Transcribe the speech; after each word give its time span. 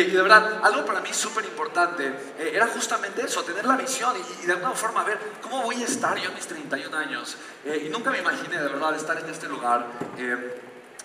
Y 0.00 0.10
de 0.12 0.22
verdad, 0.22 0.60
algo 0.62 0.84
para 0.84 1.00
mí 1.00 1.12
súper 1.12 1.44
importante 1.44 2.06
eh, 2.38 2.52
era 2.54 2.68
justamente 2.68 3.22
eso, 3.22 3.42
tener 3.42 3.64
la 3.64 3.76
visión 3.76 4.14
y, 4.42 4.46
de 4.46 4.52
alguna 4.52 4.72
forma 4.72 5.02
ver 5.02 5.18
cómo 5.42 5.62
voy 5.62 5.82
a 5.82 5.86
estar 5.86 6.16
yo 6.16 6.28
en 6.28 6.34
mis 6.34 6.46
31 6.46 6.96
años. 6.96 7.36
Eh, 7.64 7.84
y 7.86 7.88
nunca 7.88 8.10
me 8.10 8.18
imaginé 8.18 8.58
de 8.58 8.68
verdad 8.68 8.94
estar 8.94 9.18
en 9.18 9.28
este 9.28 9.48
lugar 9.48 9.86
eh, 10.16 10.60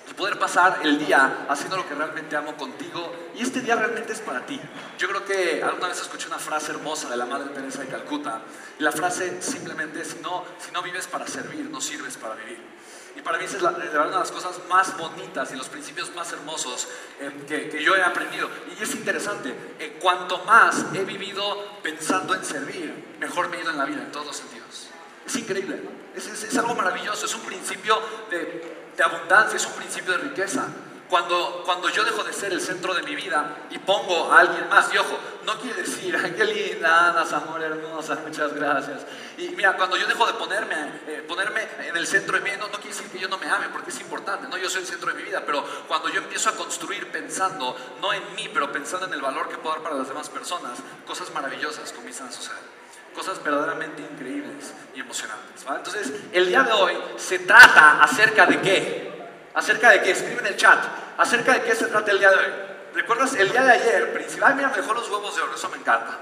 y 0.09 0.14
poder 0.14 0.38
pasar 0.38 0.81
el 0.83 1.03
día 1.03 1.45
haciendo 1.49 1.77
lo 1.77 1.88
que 1.88 1.95
realmente 1.95 2.36
amo 2.36 2.55
contigo. 2.55 3.31
Y 3.36 3.41
este 3.41 3.61
día 3.61 3.75
realmente 3.75 4.14
es 4.14 4.19
para 4.19 4.45
ti. 4.45 4.61
Yo 4.99 5.08
creo 5.08 5.25
que 5.25 5.64
alguna 5.64 5.88
vez 5.88 5.99
escuché 5.99 6.27
una 6.27 6.39
frase 6.39 6.71
hermosa 6.71 7.09
de 7.09 7.17
la 7.17 7.25
Madre 7.25 7.49
Teresa 7.49 7.80
de 7.81 7.88
Calcuta. 7.88 8.41
Y 8.77 8.83
la 8.83 8.91
frase 8.91 9.41
simplemente 9.41 10.02
es, 10.02 10.09
si 10.09 10.19
no, 10.19 10.44
si 10.64 10.71
no 10.71 10.83
vives 10.83 11.08
para 11.08 11.25
servir, 11.25 11.67
no 11.71 11.81
sirves 11.81 12.16
para 12.17 12.36
vivir. 12.36 12.73
Y 13.16 13.22
para 13.22 13.38
mí 13.38 13.45
esa 13.45 13.58
es 13.58 13.64
una 13.64 13.72
de 13.72 14.11
las 14.11 14.31
cosas 14.31 14.59
más 14.69 14.97
bonitas 14.97 15.52
y 15.52 15.56
los 15.56 15.69
principios 15.69 16.14
más 16.16 16.31
hermosos 16.31 16.88
eh, 17.20 17.31
que, 17.47 17.70
que, 17.70 17.83
yo 17.83 17.95
he 17.95 18.02
aprendido. 18.02 18.50
Y 18.78 18.81
es 18.81 18.95
interesante, 18.95 19.53
eh, 19.80 19.97
cuanto 20.02 20.44
más 20.45 20.86
he 20.94 21.03
vivido 21.03 21.80
pensando 21.83 22.33
en 22.33 22.44
servir, 22.44 23.16
mejor 23.20 23.50
me 23.50 23.58
he 23.58 23.61
ido 23.61 23.70
en 23.70 23.78
la 23.78 23.86
vida, 23.86 24.02
en 24.02 24.11
todos 24.11 24.25
los 24.25 24.38
sentidos. 24.38 24.88
Es 25.25 25.36
increíble, 25.36 25.81
es, 26.16 26.28
es, 26.28 26.58
algo 26.58 26.75
maravilloso, 26.75 27.25
es 27.25 27.36
un 27.36 27.42
principio 27.42 28.00
de 28.30 29.03
abundancia, 29.03 29.58
es 29.58 29.66
un 29.66 29.73
principio 29.73 30.14
de 30.14 30.17
riqueza. 30.17 30.67
Cuando, 31.14 31.61
cuando 31.64 31.89
yo 31.89 32.03
dejo 32.03 32.23
de 32.23 32.33
ser 32.33 32.53
el 32.53 32.59
centro 32.59 32.92
de 32.95 33.03
mi 33.03 33.14
vida 33.14 33.67
y 33.69 33.78
pongo 33.78 34.33
a 34.33 34.39
alguien 34.39 34.67
más, 34.67 34.92
y 34.92 34.97
ojo, 34.97 35.16
no 35.45 35.59
quiere 35.59 35.83
decir, 35.83 36.17
ay, 36.17 36.33
qué 36.36 36.43
linda, 36.43 37.11
Ana, 37.11 37.21
amor 37.38 37.61
hermosa, 37.61 38.17
muchas 38.26 38.52
gracias. 38.52 39.05
Y 39.38 39.49
mira, 39.49 39.77
cuando 39.77 39.95
yo 39.95 40.08
dejo 40.08 40.26
de 40.26 40.33
ponerme, 40.33 40.76
eh, 41.05 41.23
ponerme 41.27 41.67
en 41.88 41.95
el 41.98 42.08
centro 42.08 42.36
de 42.36 42.42
mi 42.42 42.49
vida, 42.49 42.58
no, 42.58 42.65
no, 42.65 42.80
quiere 42.80 42.95
decir 42.95 43.11
que 43.11 43.20
yo 43.20 43.27
no 43.27 43.38
me 43.38 43.48
ame, 43.48 43.70
porque 43.70 43.92
es 43.92 43.99
importante, 44.02 44.48
no 44.48 44.58
yo 44.58 44.67
soy 44.71 44.82
el 44.82 44.88
centro 44.88 45.11
de 45.11 45.17
mi 45.17 45.21
vida, 45.21 45.43
pero 45.45 45.64
cuando 45.88 46.10
yo 46.10 46.17
empiezo 46.17 46.49
a 46.49 46.54
construir 46.54 47.11
pensando, 47.11 47.77
no 48.02 48.11
en 48.11 48.33
mí, 48.33 48.49
pero 48.52 48.71
pensando 48.71 49.05
en 49.05 49.14
el 49.14 49.21
valor 49.21 49.49
que 49.49 49.59
puedo 49.59 49.76
dar 49.76 49.83
para 49.83 49.98
las 49.98 50.08
demás 50.08 50.32
personas, 50.32 50.80
cosas 51.05 51.32
maravillosas 51.32 51.93
comienzan 51.93 52.30
a 52.30 52.32
suceder 52.32 52.73
cosas 53.14 53.43
verdaderamente 53.43 54.02
increíbles 54.02 54.73
y 54.95 55.02
emocionantes. 55.02 55.64
Entonces, 55.70 56.14
el 56.32 56.48
día 56.48 56.64
de 56.64 56.71
hoy 56.71 56.95
se 57.17 57.38
trata 57.38 58.02
acerca 58.02 58.48
de 58.48 58.59
qué? 58.59 59.14
¿Acerca 59.54 59.92
de 59.92 60.02
qué? 60.02 60.11
Escribe 60.11 60.39
en 60.39 60.48
el 60.48 60.58
chat. 60.58 61.02
¿Acerca 61.18 61.54
de 61.54 61.64
qué 61.64 61.76
se 61.76 61.86
trata 61.88 62.12
el 62.12 62.20
día 62.20 62.30
de 62.32 62.38
hoy? 62.38 62.54
¿Recuerdas 62.94 63.34
el 63.36 63.52
día 63.52 63.64
de 63.64 63.72
ayer? 63.72 64.14
Principal, 64.14 64.56
mira, 64.56 64.70
me 64.70 64.78
dejó 64.78 64.94
los 64.94 65.10
huevos 65.10 65.36
de 65.36 65.42
oro, 65.42 65.56
eso 65.56 65.70
me 65.70 65.78
encanta. 65.78 66.20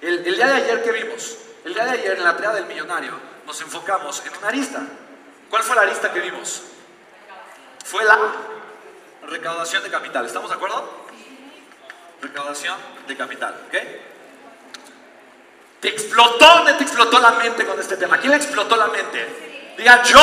El, 0.00 0.26
el 0.26 0.34
día 0.34 0.46
de 0.46 0.54
ayer, 0.54 0.82
¿qué 0.82 0.92
vimos? 0.92 1.38
El 1.64 1.74
día 1.74 1.84
de 1.84 1.90
ayer, 1.90 2.16
en 2.16 2.24
la 2.24 2.34
tarea 2.34 2.52
del 2.52 2.66
millonario, 2.66 3.12
nos 3.46 3.60
enfocamos 3.60 4.22
en 4.24 4.36
una 4.38 4.48
arista. 4.48 4.80
¿Cuál 5.48 5.62
fue 5.62 5.76
la 5.76 5.82
arista 5.82 6.12
que 6.12 6.20
vimos? 6.20 6.62
Fue 7.84 8.04
la 8.04 8.18
recaudación 9.26 9.82
de 9.82 9.90
capital. 9.90 10.26
¿Estamos 10.26 10.50
de 10.50 10.56
acuerdo? 10.56 10.88
Recaudación 12.22 12.76
de 13.06 13.16
capital, 13.16 13.54
¿ok? 13.66 13.76
Te 15.80 15.88
explotó, 15.88 16.64
te 16.64 16.84
explotó 16.84 17.18
la 17.18 17.32
mente 17.32 17.66
con 17.66 17.80
este 17.80 17.96
tema. 17.96 18.18
¿Quién 18.18 18.30
le 18.30 18.36
explotó 18.36 18.76
la 18.76 18.88
mente? 18.88 19.49
Diga 19.80 20.02
yo. 20.02 20.20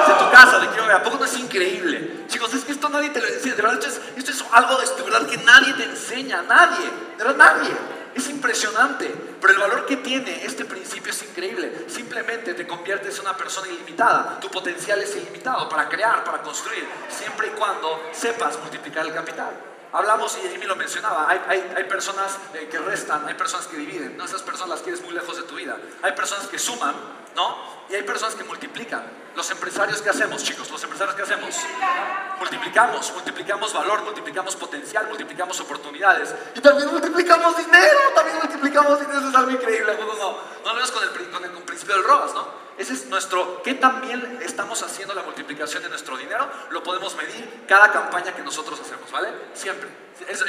Desde 0.00 0.24
tu 0.24 0.30
casa, 0.30 0.58
de 0.58 0.68
quiero 0.68 0.86
ver. 0.86 0.96
¿A 0.96 1.02
poco 1.02 1.18
no 1.18 1.26
es 1.26 1.38
increíble? 1.38 2.24
Chicos, 2.28 2.54
es 2.54 2.64
que 2.64 2.72
esto 2.72 2.88
nadie 2.88 3.10
te 3.10 3.20
lo 3.20 3.26
enseña. 3.26 3.56
De 3.56 3.62
verdad, 3.62 3.78
esto 4.16 4.30
es, 4.30 4.44
algo 4.52 4.78
de, 4.78 5.02
verdad 5.02 5.26
que 5.26 5.36
nadie 5.36 5.74
te 5.74 5.84
enseña. 5.84 6.40
Nadie. 6.42 6.86
De 7.18 7.24
verdad, 7.24 7.36
nadie. 7.36 7.70
Es 8.14 8.26
impresionante. 8.30 9.14
Pero 9.38 9.52
el 9.52 9.60
valor 9.60 9.84
que 9.84 9.98
tiene 9.98 10.46
este 10.46 10.64
principio 10.64 11.12
es 11.12 11.22
increíble. 11.24 11.84
Simplemente 11.88 12.54
te 12.54 12.66
conviertes 12.66 13.14
en 13.16 13.26
una 13.26 13.36
persona 13.36 13.68
ilimitada. 13.68 14.40
Tu 14.40 14.48
potencial 14.50 14.98
es 15.02 15.14
ilimitado 15.14 15.68
para 15.68 15.86
crear, 15.86 16.24
para 16.24 16.40
construir, 16.40 16.88
siempre 17.10 17.48
y 17.48 17.50
cuando 17.50 18.08
sepas 18.12 18.58
multiplicar 18.60 19.04
el 19.04 19.12
capital. 19.12 19.52
Hablamos, 19.92 20.38
y 20.42 20.54
Amy 20.54 20.64
lo 20.64 20.74
mencionaba, 20.74 21.26
hay, 21.28 21.40
hay, 21.46 21.72
hay 21.76 21.84
personas 21.84 22.36
eh, 22.54 22.66
que 22.68 22.78
restan, 22.78 23.28
hay 23.28 23.34
personas 23.34 23.68
que 23.68 23.76
dividen, 23.76 24.16
¿no? 24.16 24.24
Esas 24.24 24.42
personas 24.42 24.70
las 24.70 24.80
quieres 24.80 25.00
muy 25.02 25.14
lejos 25.14 25.36
de 25.36 25.44
tu 25.44 25.54
vida. 25.54 25.76
Hay 26.02 26.12
personas 26.12 26.48
que 26.48 26.58
suman, 26.58 26.94
¿no? 27.34 27.56
Y 27.88 27.94
hay 27.94 28.02
personas 28.02 28.34
que 28.34 28.44
multiplican. 28.44 29.24
Los 29.34 29.50
empresarios, 29.50 30.00
¿qué 30.00 30.10
hacemos, 30.10 30.42
chicos? 30.44 30.70
Los 30.70 30.82
empresarios, 30.84 31.16
¿qué 31.16 31.22
hacemos? 31.22 31.56
Multiplicamos, 32.38 33.12
multiplicamos 33.12 33.72
valor, 33.72 34.02
multiplicamos 34.02 34.54
potencial, 34.56 35.08
multiplicamos 35.08 35.58
oportunidades. 35.60 36.34
Y 36.54 36.60
también 36.60 36.88
multiplicamos 36.88 37.56
dinero, 37.56 37.98
también 38.14 38.38
multiplicamos 38.38 39.00
dinero, 39.00 39.18
eso 39.18 39.28
es 39.28 39.34
algo 39.34 39.50
increíble. 39.50 39.96
No, 39.98 40.06
no, 40.06 40.14
no, 40.14 40.38
no 40.64 40.74
lo 40.74 40.80
ves 40.80 40.90
con 40.92 41.02
el, 41.02 41.30
con 41.30 41.44
el 41.44 41.52
con 41.52 41.62
principio 41.64 41.96
del 41.96 42.04
ROAS, 42.04 42.34
¿no? 42.34 42.63
Ese 42.76 42.92
es 42.94 43.06
nuestro, 43.06 43.62
¿qué 43.62 43.74
también 43.74 44.40
estamos 44.42 44.82
haciendo 44.82 45.14
la 45.14 45.22
multiplicación 45.22 45.82
de 45.82 45.88
nuestro 45.88 46.16
dinero? 46.16 46.50
Lo 46.70 46.82
podemos 46.82 47.14
medir 47.14 47.64
cada 47.68 47.92
campaña 47.92 48.34
que 48.34 48.42
nosotros 48.42 48.80
hacemos, 48.80 49.10
¿vale? 49.12 49.28
Siempre. 49.54 49.88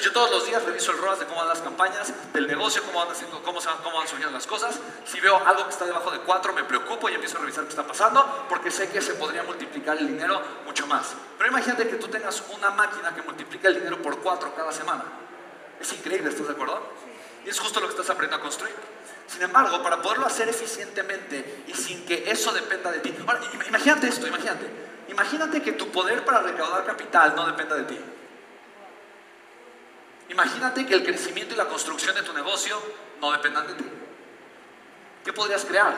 Yo 0.01 0.11
todos 0.11 0.31
los 0.31 0.45
días 0.45 0.63
reviso 0.63 0.91
el 0.91 0.99
ROAS 0.99 1.19
de 1.19 1.25
cómo 1.25 1.39
van 1.39 1.49
las 1.49 1.61
campañas, 1.61 2.13
del 2.33 2.47
negocio, 2.47 2.83
cómo 2.83 2.99
van, 2.99 3.09
haciendo, 3.09 3.41
cómo, 3.43 3.61
se 3.61 3.67
van, 3.67 3.77
cómo 3.83 3.97
van 3.97 4.07
surgiendo 4.07 4.33
las 4.33 4.47
cosas. 4.47 4.79
Si 5.05 5.19
veo 5.19 5.37
algo 5.45 5.65
que 5.65 5.71
está 5.71 5.85
debajo 5.85 6.09
de 6.11 6.19
4, 6.19 6.53
me 6.53 6.63
preocupo 6.63 7.09
y 7.09 7.13
empiezo 7.13 7.37
a 7.37 7.41
revisar 7.41 7.63
qué 7.63 7.71
está 7.71 7.85
pasando, 7.85 8.45
porque 8.49 8.71
sé 8.71 8.89
que 8.89 9.01
se 9.01 9.15
podría 9.15 9.43
multiplicar 9.43 9.97
el 9.97 10.07
dinero 10.07 10.41
mucho 10.65 10.87
más. 10.87 11.13
Pero 11.37 11.49
imagínate 11.49 11.87
que 11.87 11.95
tú 11.95 12.07
tengas 12.07 12.43
una 12.55 12.71
máquina 12.71 13.13
que 13.13 13.21
multiplica 13.21 13.67
el 13.67 13.75
dinero 13.75 14.01
por 14.01 14.19
4 14.19 14.53
cada 14.55 14.71
semana. 14.71 15.03
Es 15.79 15.93
increíble, 15.93 16.29
¿estás 16.29 16.47
de 16.47 16.53
acuerdo? 16.53 16.81
Y 17.45 17.49
es 17.49 17.59
justo 17.59 17.79
lo 17.79 17.87
que 17.87 17.93
estás 17.93 18.09
aprendiendo 18.09 18.43
a 18.43 18.47
construir. 18.47 18.73
Sin 19.27 19.41
embargo, 19.41 19.81
para 19.83 20.01
poderlo 20.01 20.25
hacer 20.25 20.49
eficientemente 20.49 21.63
y 21.67 21.73
sin 21.73 22.05
que 22.05 22.29
eso 22.29 22.51
dependa 22.51 22.91
de 22.91 22.99
ti. 22.99 23.15
Ahora, 23.25 23.39
imagínate 23.67 24.07
esto, 24.07 24.27
imagínate. 24.27 24.65
Imagínate 25.09 25.61
que 25.61 25.73
tu 25.73 25.89
poder 25.91 26.25
para 26.25 26.41
recaudar 26.41 26.85
capital 26.85 27.35
no 27.35 27.45
dependa 27.45 27.75
de 27.75 27.83
ti. 27.83 27.99
Imagínate 30.29 30.85
que 30.85 30.95
el 30.95 31.03
crecimiento 31.03 31.53
y 31.53 31.57
la 31.57 31.67
construcción 31.67 32.15
de 32.15 32.23
tu 32.23 32.33
negocio 32.33 32.81
no 33.21 33.31
dependan 33.31 33.67
de 33.67 33.73
ti. 33.75 33.85
¿Qué 35.23 35.33
podrías 35.33 35.65
crear? 35.65 35.93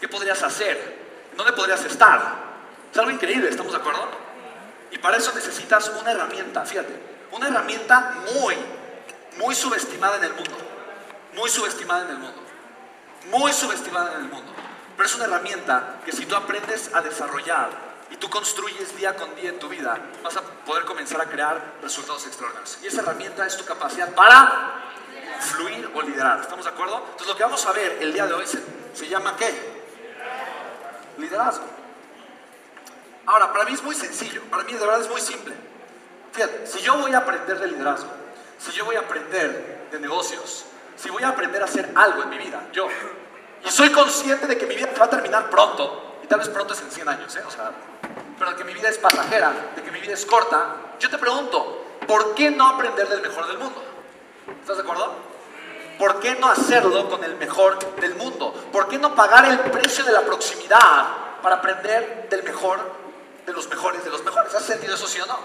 ¿Qué 0.00 0.08
podrías 0.08 0.42
hacer? 0.42 1.06
¿Dónde 1.36 1.52
podrías 1.52 1.84
estar? 1.84 2.46
Es 2.90 2.98
algo 2.98 3.10
increíble, 3.10 3.48
¿estamos 3.48 3.72
de 3.72 3.78
acuerdo? 3.78 4.08
Y 4.90 4.98
para 4.98 5.18
eso 5.18 5.32
necesitas 5.34 5.88
una 6.00 6.12
herramienta, 6.12 6.64
fíjate, 6.64 6.94
una 7.32 7.48
herramienta 7.48 8.14
muy, 8.34 8.56
muy 9.38 9.54
subestimada 9.54 10.16
en 10.16 10.24
el 10.24 10.34
mundo 10.34 10.66
muy 11.36 11.50
subestimada 11.50 12.04
en 12.04 12.10
el 12.10 12.18
mundo. 12.18 12.42
Muy 13.30 13.52
subestimada 13.52 14.14
en 14.14 14.22
el 14.22 14.28
mundo. 14.28 14.52
Pero 14.96 15.06
es 15.06 15.14
una 15.14 15.24
herramienta 15.24 16.00
que 16.04 16.12
si 16.12 16.24
tú 16.24 16.34
aprendes 16.34 16.92
a 16.94 17.02
desarrollar 17.02 17.68
y 18.10 18.16
tú 18.16 18.30
construyes 18.30 18.96
día 18.96 19.14
con 19.14 19.34
día 19.36 19.50
en 19.50 19.58
tu 19.58 19.68
vida, 19.68 19.98
vas 20.22 20.36
a 20.36 20.42
poder 20.42 20.84
comenzar 20.84 21.20
a 21.20 21.26
crear 21.26 21.74
resultados 21.82 22.26
extraordinarios. 22.26 22.78
Y 22.82 22.86
esa 22.86 23.02
herramienta 23.02 23.46
es 23.46 23.56
tu 23.56 23.64
capacidad 23.64 24.14
para 24.14 24.82
fluir 25.40 25.90
o 25.94 26.02
liderar. 26.02 26.40
¿Estamos 26.40 26.64
de 26.64 26.70
acuerdo? 26.70 26.96
Entonces 27.04 27.28
lo 27.28 27.36
que 27.36 27.42
vamos 27.42 27.66
a 27.66 27.72
ver 27.72 27.98
el 28.00 28.12
día 28.12 28.26
de 28.26 28.32
hoy 28.32 28.46
se, 28.46 29.08
llama 29.08 29.36
¿qué? 29.36 29.76
Liderazgo. 31.18 31.66
Ahora, 33.26 33.52
para 33.52 33.64
mí 33.64 33.72
es 33.74 33.82
muy 33.82 33.94
sencillo, 33.94 34.40
para 34.44 34.62
mí 34.62 34.72
de 34.72 34.78
verdad 34.78 35.00
es 35.00 35.10
muy 35.10 35.20
simple. 35.20 35.54
Fíjate, 36.32 36.66
si 36.66 36.80
yo 36.80 36.96
voy 36.96 37.12
a 37.12 37.18
aprender 37.18 37.58
de 37.58 37.66
liderazgo, 37.66 38.10
si 38.58 38.72
yo 38.72 38.84
voy 38.84 38.96
a 38.96 39.00
aprender 39.00 39.88
de 39.90 40.00
negocios, 40.00 40.64
si 40.96 41.10
voy 41.10 41.22
a 41.22 41.28
aprender 41.28 41.62
a 41.62 41.66
hacer 41.66 41.90
algo 41.94 42.22
en 42.22 42.30
mi 42.30 42.38
vida, 42.38 42.68
yo, 42.72 42.88
y 43.64 43.70
soy 43.70 43.90
consciente 43.90 44.46
de 44.46 44.56
que 44.56 44.66
mi 44.66 44.76
vida 44.76 44.88
va 44.98 45.06
a 45.06 45.10
terminar 45.10 45.50
pronto, 45.50 46.18
y 46.22 46.26
tal 46.26 46.38
vez 46.38 46.48
pronto 46.48 46.74
es 46.74 46.80
en 46.80 46.90
100 46.90 47.08
años, 47.08 47.36
¿eh? 47.36 47.42
O 47.46 47.50
sea, 47.50 47.72
pero 48.38 48.50
de 48.50 48.56
que 48.56 48.64
mi 48.64 48.74
vida 48.74 48.88
es 48.88 48.98
pasajera, 48.98 49.52
de 49.74 49.82
que 49.82 49.90
mi 49.90 50.00
vida 50.00 50.14
es 50.14 50.26
corta, 50.26 50.76
yo 50.98 51.10
te 51.10 51.18
pregunto, 51.18 51.84
¿por 52.06 52.34
qué 52.34 52.50
no 52.50 52.68
aprender 52.68 53.08
del 53.08 53.20
mejor 53.20 53.46
del 53.46 53.58
mundo? 53.58 53.82
¿Estás 54.60 54.76
de 54.76 54.82
acuerdo? 54.82 55.14
¿Por 55.98 56.20
qué 56.20 56.34
no 56.34 56.48
hacerlo 56.48 57.08
con 57.08 57.24
el 57.24 57.36
mejor 57.36 57.78
del 57.96 58.14
mundo? 58.14 58.52
¿Por 58.72 58.88
qué 58.88 58.98
no 58.98 59.14
pagar 59.14 59.46
el 59.46 59.58
precio 59.70 60.04
de 60.04 60.12
la 60.12 60.20
proximidad 60.22 61.06
para 61.42 61.56
aprender 61.56 62.28
del 62.28 62.42
mejor, 62.42 62.78
de 63.46 63.52
los 63.52 63.68
mejores, 63.68 64.04
de 64.04 64.10
los 64.10 64.22
mejores? 64.22 64.54
¿Has 64.54 64.64
sentido 64.64 64.94
eso 64.94 65.06
sí 65.06 65.20
o 65.20 65.26
no? 65.26 65.38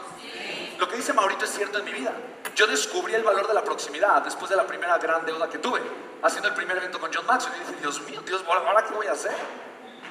Lo 0.81 0.89
que 0.89 0.95
dice 0.95 1.13
Maurito 1.13 1.45
es 1.45 1.51
cierto 1.51 1.77
en 1.77 1.85
mi 1.85 1.93
vida. 1.93 2.11
Yo 2.55 2.65
descubrí 2.65 3.13
el 3.13 3.21
valor 3.21 3.47
de 3.47 3.53
la 3.53 3.63
proximidad 3.63 4.23
después 4.23 4.49
de 4.49 4.55
la 4.55 4.65
primera 4.65 4.97
gran 4.97 5.23
deuda 5.23 5.47
que 5.47 5.59
tuve, 5.59 5.79
haciendo 6.23 6.49
el 6.49 6.55
primer 6.55 6.75
evento 6.75 6.99
con 6.99 7.11
John 7.13 7.23
Maxwell. 7.27 7.53
Y 7.77 7.81
Dios 7.81 8.01
mío, 8.01 8.19
Dios, 8.25 8.43
¿ahora 8.47 8.83
qué 8.83 8.95
voy 8.95 9.05
a 9.05 9.11
hacer? 9.11 9.31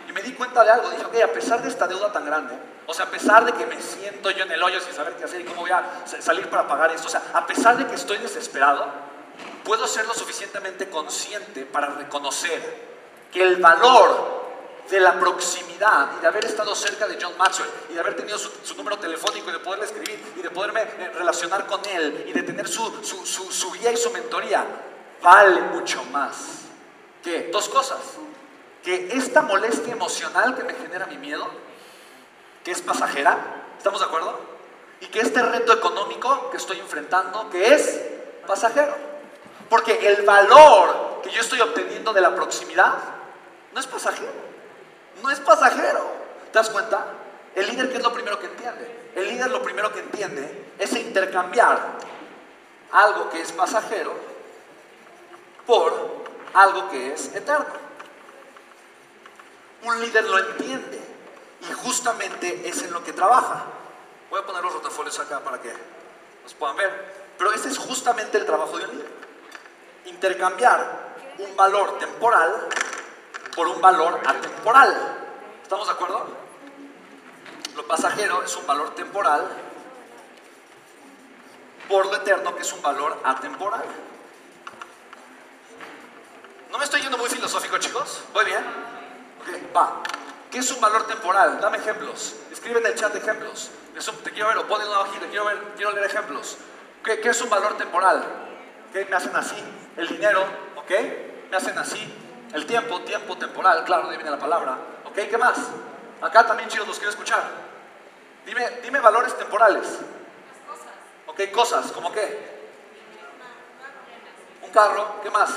Y 0.08 0.12
me 0.12 0.22
di 0.22 0.32
cuenta 0.32 0.62
de 0.62 0.70
algo. 0.70 0.88
Dije, 0.90 1.04
ok, 1.04 1.28
a 1.28 1.32
pesar 1.32 1.60
de 1.60 1.68
esta 1.68 1.88
deuda 1.88 2.12
tan 2.12 2.24
grande, 2.24 2.56
o 2.86 2.94
sea, 2.94 3.06
a 3.06 3.10
pesar 3.10 3.44
de 3.44 3.52
que 3.52 3.66
me 3.66 3.82
siento 3.82 4.30
yo 4.30 4.44
en 4.44 4.52
el 4.52 4.62
hoyo 4.62 4.78
sin 4.80 4.94
saber 4.94 5.16
qué 5.16 5.24
hacer 5.24 5.40
y 5.40 5.44
cómo 5.44 5.62
voy 5.62 5.72
a 5.72 6.04
salir 6.06 6.48
para 6.48 6.68
pagar 6.68 6.92
esto, 6.92 7.08
o 7.08 7.10
sea, 7.10 7.24
a 7.34 7.44
pesar 7.48 7.76
de 7.76 7.88
que 7.88 7.96
estoy 7.96 8.18
desesperado, 8.18 8.86
puedo 9.64 9.88
ser 9.88 10.06
lo 10.06 10.14
suficientemente 10.14 10.88
consciente 10.88 11.66
para 11.66 11.88
reconocer 11.88 12.90
que 13.32 13.42
el 13.42 13.56
valor 13.56 14.39
de 14.90 15.00
la 15.00 15.18
proximidad 15.18 16.10
y 16.18 16.20
de 16.20 16.26
haber 16.26 16.44
estado 16.44 16.74
cerca 16.74 17.06
de 17.06 17.16
John 17.20 17.36
Maxwell 17.38 17.70
y 17.88 17.94
de 17.94 18.00
haber 18.00 18.16
tenido 18.16 18.36
su, 18.38 18.74
número 18.76 18.98
telefónico 18.98 19.50
y 19.50 19.52
de 19.52 19.58
poderle 19.60 19.86
escribir 19.86 20.20
y 20.36 20.42
de 20.42 20.50
poderme 20.50 20.82
eh, 20.82 21.12
relacionar 21.14 21.66
con 21.66 21.84
él 21.86 22.24
y 22.26 22.32
de 22.32 22.42
tener 22.42 22.66
su, 22.66 22.82
su, 23.04 23.24
su 23.24 23.72
guía 23.72 23.92
y 23.92 23.96
su 23.96 24.10
mentoría, 24.10 24.64
vale 25.22 25.60
mucho 25.62 26.02
más 26.06 26.60
que 27.22 27.50
dos 27.52 27.68
cosas. 27.68 27.98
Que 28.82 29.12
esta 29.12 29.42
molestia 29.42 29.92
emocional 29.92 30.56
que 30.56 30.64
me 30.64 30.74
genera 30.74 31.06
mi 31.06 31.18
miedo, 31.18 31.48
que 32.64 32.70
es 32.70 32.80
pasajera, 32.80 33.64
¿estamos 33.76 34.00
de 34.00 34.06
acuerdo? 34.06 34.40
Y 35.00 35.06
que 35.06 35.20
este 35.20 35.42
reto 35.42 35.72
económico 35.72 36.50
que 36.50 36.56
estoy 36.56 36.78
enfrentando, 36.80 37.48
que 37.50 37.74
es 37.74 38.00
pasajero. 38.46 38.94
Porque 39.68 40.08
el 40.08 40.22
valor 40.22 41.20
que 41.22 41.30
yo 41.30 41.40
estoy 41.40 41.60
obteniendo 41.60 42.12
de 42.12 42.22
la 42.22 42.34
proximidad 42.34 42.94
no 43.72 43.80
es 43.80 43.86
pasajero. 43.86 44.50
No 45.22 45.30
es 45.30 45.40
pasajero. 45.40 46.20
¿Te 46.52 46.58
das 46.58 46.70
cuenta? 46.70 47.06
El 47.54 47.66
líder, 47.68 47.90
¿qué 47.90 47.98
es 47.98 48.02
lo 48.02 48.12
primero 48.12 48.38
que 48.38 48.46
entiende? 48.46 49.10
El 49.14 49.28
líder 49.28 49.50
lo 49.50 49.62
primero 49.62 49.92
que 49.92 50.00
entiende 50.00 50.72
es 50.78 50.92
intercambiar 50.92 51.78
algo 52.92 53.30
que 53.30 53.40
es 53.40 53.52
pasajero 53.52 54.12
por 55.66 56.24
algo 56.54 56.88
que 56.90 57.12
es 57.12 57.34
eterno. 57.34 57.90
Un 59.82 60.00
líder 60.00 60.24
lo 60.24 60.38
entiende 60.38 61.00
y 61.68 61.72
justamente 61.72 62.68
es 62.68 62.82
en 62.82 62.92
lo 62.92 63.02
que 63.02 63.12
trabaja. 63.12 63.64
Voy 64.30 64.40
a 64.40 64.46
poner 64.46 64.62
los 64.62 64.72
rotafolios 64.72 65.18
acá 65.18 65.40
para 65.40 65.60
que 65.60 65.72
los 66.42 66.54
puedan 66.54 66.76
ver. 66.76 67.20
Pero 67.36 67.52
ese 67.52 67.68
es 67.68 67.78
justamente 67.78 68.38
el 68.38 68.46
trabajo 68.46 68.78
de 68.78 68.84
un 68.84 68.90
líder 68.90 69.20
intercambiar 70.06 71.14
un 71.38 71.56
valor 71.56 71.98
temporal 71.98 72.68
por 73.54 73.68
un 73.68 73.80
valor 73.80 74.20
atemporal. 74.26 75.16
¿Estamos 75.62 75.86
de 75.86 75.92
acuerdo? 75.92 76.26
Lo 77.76 77.86
pasajero 77.86 78.42
es 78.42 78.56
un 78.56 78.66
valor 78.66 78.94
temporal 78.94 79.48
por 81.88 82.06
lo 82.06 82.16
eterno 82.16 82.54
que 82.54 82.62
es 82.62 82.72
un 82.72 82.82
valor 82.82 83.18
atemporal. 83.24 83.84
¿No 86.70 86.78
me 86.78 86.84
estoy 86.84 87.02
yendo 87.02 87.18
muy 87.18 87.28
filosófico, 87.28 87.78
chicos? 87.78 88.22
¿Voy 88.32 88.44
bien? 88.44 88.64
Ok, 89.40 89.76
va. 89.76 90.02
¿Qué 90.50 90.58
es 90.58 90.70
un 90.70 90.80
valor 90.80 91.06
temporal? 91.06 91.60
Dame 91.60 91.78
ejemplos. 91.78 92.36
Escribe 92.52 92.78
en 92.80 92.86
el 92.86 92.94
chat 92.94 93.14
ejemplos. 93.14 93.70
te 94.24 94.30
quiero 94.30 94.48
ver, 94.48 94.58
o 94.58 94.66
pon 94.66 94.80
en 94.80 94.88
una 94.88 95.00
hojita, 95.00 95.26
quiero, 95.26 95.44
ver, 95.46 95.58
quiero 95.76 95.92
leer 95.92 96.06
ejemplos. 96.06 96.58
¿Qué, 97.04 97.20
¿Qué 97.20 97.30
es 97.30 97.40
un 97.42 97.50
valor 97.50 97.76
temporal? 97.76 98.24
¿Qué 98.92 99.04
me 99.06 99.16
hacen 99.16 99.34
así? 99.34 99.56
el 99.96 100.08
dinero, 100.08 100.44
¿ok? 100.76 100.90
Me 101.50 101.56
hacen 101.56 101.76
así. 101.78 102.12
El 102.52 102.66
tiempo, 102.66 103.00
tiempo 103.02 103.36
temporal, 103.36 103.84
claro, 103.84 104.08
de 104.08 104.16
viene 104.16 104.30
la 104.30 104.38
palabra. 104.38 104.76
¿Ok? 105.04 105.14
¿Qué 105.14 105.38
más? 105.38 105.56
Acá 106.20 106.46
también, 106.46 106.68
chicos, 106.68 106.88
los 106.88 106.96
quiero 106.96 107.10
escuchar. 107.10 107.42
Dime, 108.44 108.68
dime 108.82 109.00
valores 109.00 109.36
temporales. 109.36 109.86
Cosas. 110.66 110.86
Ok, 111.26 111.50
cosas, 111.52 111.92
¿como 111.92 112.10
qué? 112.12 112.60
Un 114.62 114.70
carro, 114.70 115.20
¿qué 115.22 115.30
más? 115.30 115.50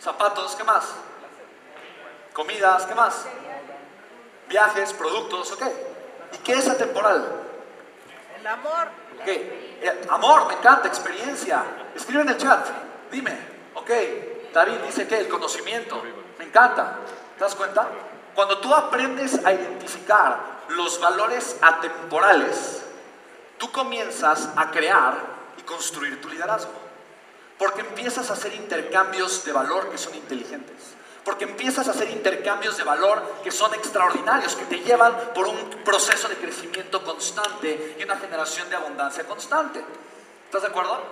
Zapatos, 0.00 0.56
¿qué 0.56 0.64
más? 0.64 0.84
Comidas, 2.32 2.86
¿qué 2.86 2.94
más? 2.94 3.26
Viajes, 4.48 4.92
productos, 4.94 5.52
¿ok? 5.52 5.62
¿Y 6.32 6.38
qué 6.38 6.52
es 6.52 6.68
atemporal? 6.68 7.42
El 8.38 8.46
amor. 8.46 8.88
Ok, 9.20 10.10
amor, 10.10 10.46
me 10.46 10.54
encanta, 10.54 10.88
experiencia. 10.88 11.62
Escribe 11.94 12.22
en 12.22 12.28
el 12.30 12.38
chat. 12.38 12.66
Dime, 13.10 13.38
ok, 13.74 13.90
David 14.52 14.78
dice 14.86 15.06
que 15.06 15.18
el 15.18 15.28
conocimiento, 15.28 16.02
me 16.38 16.44
encanta, 16.44 16.98
¿te 17.36 17.44
das 17.44 17.54
cuenta? 17.54 17.88
Cuando 18.34 18.58
tú 18.58 18.74
aprendes 18.74 19.44
a 19.44 19.52
identificar 19.52 20.58
los 20.68 21.00
valores 21.00 21.56
atemporales, 21.60 22.82
tú 23.58 23.70
comienzas 23.72 24.48
a 24.56 24.70
crear 24.70 25.16
y 25.58 25.62
construir 25.62 26.20
tu 26.20 26.28
liderazgo. 26.28 26.72
Porque 27.58 27.80
empiezas 27.80 28.30
a 28.30 28.34
hacer 28.34 28.54
intercambios 28.54 29.44
de 29.44 29.52
valor 29.52 29.90
que 29.90 29.98
son 29.98 30.14
inteligentes. 30.14 30.76
Porque 31.24 31.44
empiezas 31.44 31.88
a 31.88 31.90
hacer 31.90 32.10
intercambios 32.10 32.76
de 32.76 32.84
valor 32.84 33.22
que 33.42 33.50
son 33.50 33.74
extraordinarios, 33.74 34.54
que 34.54 34.64
te 34.66 34.78
llevan 34.80 35.14
por 35.34 35.48
un 35.48 35.58
proceso 35.84 36.28
de 36.28 36.36
crecimiento 36.36 37.02
constante 37.02 37.96
y 37.98 38.02
una 38.04 38.16
generación 38.16 38.70
de 38.70 38.76
abundancia 38.76 39.24
constante. 39.24 39.84
¿Estás 40.44 40.62
de 40.62 40.68
acuerdo? 40.68 41.02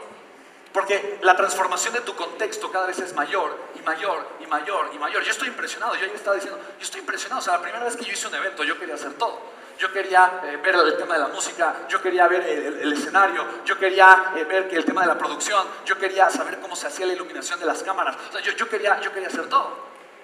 Porque 0.76 1.18
la 1.22 1.34
transformación 1.34 1.94
de 1.94 2.02
tu 2.02 2.14
contexto 2.14 2.70
cada 2.70 2.86
vez 2.86 2.98
es 2.98 3.14
mayor 3.14 3.56
y 3.76 3.80
mayor 3.80 4.28
y 4.40 4.46
mayor 4.46 4.90
y 4.92 4.98
mayor. 4.98 5.22
Yo 5.22 5.30
estoy 5.30 5.48
impresionado, 5.48 5.94
yo 5.94 6.04
ya 6.04 6.12
estaba 6.12 6.36
diciendo, 6.36 6.60
yo 6.78 6.84
estoy 6.84 7.00
impresionado. 7.00 7.40
O 7.40 7.42
sea, 7.42 7.54
la 7.54 7.62
primera 7.62 7.82
vez 7.82 7.96
que 7.96 8.04
yo 8.04 8.12
hice 8.12 8.28
un 8.28 8.34
evento, 8.34 8.62
yo 8.62 8.78
quería 8.78 8.94
hacer 8.94 9.14
todo. 9.14 9.40
Yo 9.78 9.90
quería 9.90 10.42
eh, 10.44 10.58
ver 10.58 10.74
el 10.74 10.98
tema 10.98 11.14
de 11.14 11.20
la 11.20 11.28
música, 11.28 11.76
yo 11.88 12.02
quería 12.02 12.28
ver 12.28 12.42
el, 12.42 12.92
escenario, 12.92 13.42
yo 13.64 13.78
quería 13.78 14.32
eh, 14.36 14.44
ver 14.44 14.68
el 14.70 14.84
tema 14.84 15.00
de 15.00 15.06
la 15.06 15.16
producción, 15.16 15.66
yo 15.86 15.96
quería 15.96 16.28
saber 16.28 16.60
cómo 16.60 16.76
se 16.76 16.88
hacía 16.88 17.06
la 17.06 17.14
iluminación 17.14 17.58
de 17.58 17.64
las 17.64 17.82
cámaras. 17.82 18.14
O 18.28 18.32
sea, 18.32 18.42
yo, 18.42 18.52
yo, 18.52 18.68
quería, 18.68 19.00
yo 19.00 19.10
quería 19.14 19.28
hacer 19.28 19.48
todo. 19.48 19.78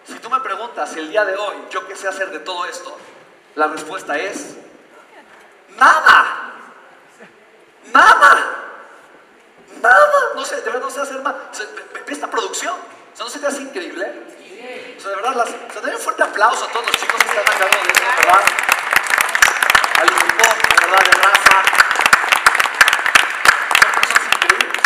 Si 0.07 0.19
tú 0.19 0.29
me 0.29 0.41
preguntas 0.41 0.95
el 0.99 1.09
día 1.09 1.25
de 1.25 1.35
hoy, 1.35 1.57
¿yo 1.71 1.89
qué 1.89 1.97
sé 1.97 2.09
hacer 2.09 2.31
de 2.31 2.41
todo 2.41 2.67
esto? 2.67 2.95
La 3.55 3.69
respuesta 3.69 4.19
es, 4.19 4.59
nada. 5.79 6.53
Nada. 7.91 8.62
Nada, 9.83 10.31
no 10.37 10.45
sé, 10.45 10.57
de 10.57 10.63
verdad 10.63 10.81
no 10.81 10.91
sé 10.91 11.01
hacer 11.01 11.21
más. 11.23 11.35
ve, 11.59 12.13
esta 12.13 12.31
producción, 12.31 12.75
o 12.75 13.17
sea, 13.17 13.25
¿no 13.25 13.31
se 13.31 13.41
te 13.41 13.47
hace 13.49 13.63
increíble? 13.63 14.05
O 14.97 15.01
sea, 15.01 15.11
de 15.11 15.17
verdad, 15.17 15.35
las, 15.35 15.49
o 15.49 15.83
sea, 15.83 15.95
un 15.95 16.01
fuerte 16.01 16.23
aplauso 16.23 16.65
a 16.65 16.69
todos 16.69 16.87
los 16.87 16.97
chicos 16.97 17.21
están 17.21 17.39
a 17.39 17.67
de 17.67 18.17
verdad. 18.17 18.45
Al 20.01 20.09
equipo, 20.09 20.45
de 20.79 20.87
verdad, 20.87 21.05
de 21.05 21.23
raza. 21.23 21.63
Son 23.81 23.99
personas 23.99 24.27
increíbles. 24.37 24.83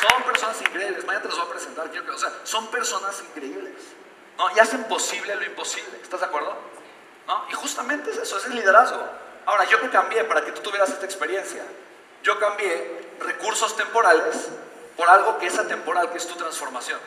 Son 0.00 0.22
personas 0.22 0.60
increíbles. 0.60 1.04
Mañana 1.06 1.22
te 1.22 1.28
los 1.28 1.38
voy 1.38 1.46
a 1.46 1.50
presentar. 1.50 1.90
Quiero 1.90 2.14
o 2.14 2.18
sea, 2.18 2.32
son 2.44 2.66
personas 2.68 3.20
increíbles. 3.22 3.74
¿no? 4.38 4.56
Y 4.56 4.60
hacen 4.60 4.84
posible 4.84 5.34
lo 5.34 5.44
imposible. 5.44 5.98
¿Estás 6.00 6.20
de 6.20 6.26
acuerdo? 6.26 6.56
¿No? 7.26 7.46
Y 7.50 7.54
justamente 7.54 8.10
es 8.10 8.18
eso, 8.18 8.38
es 8.38 8.46
el 8.46 8.54
liderazgo. 8.54 9.02
Ahora, 9.46 9.64
yo 9.64 9.80
que 9.80 9.90
cambié 9.90 10.22
para 10.24 10.44
que 10.44 10.52
tú 10.52 10.60
tuvieras 10.60 10.90
esta 10.90 11.04
experiencia. 11.04 11.64
Yo 12.26 12.40
cambié 12.40 13.14
recursos 13.20 13.76
temporales 13.76 14.48
por 14.96 15.08
algo 15.08 15.38
que 15.38 15.46
es 15.46 15.56
atemporal, 15.56 16.10
que 16.10 16.18
es 16.18 16.26
tu 16.26 16.34
transformación, 16.34 16.98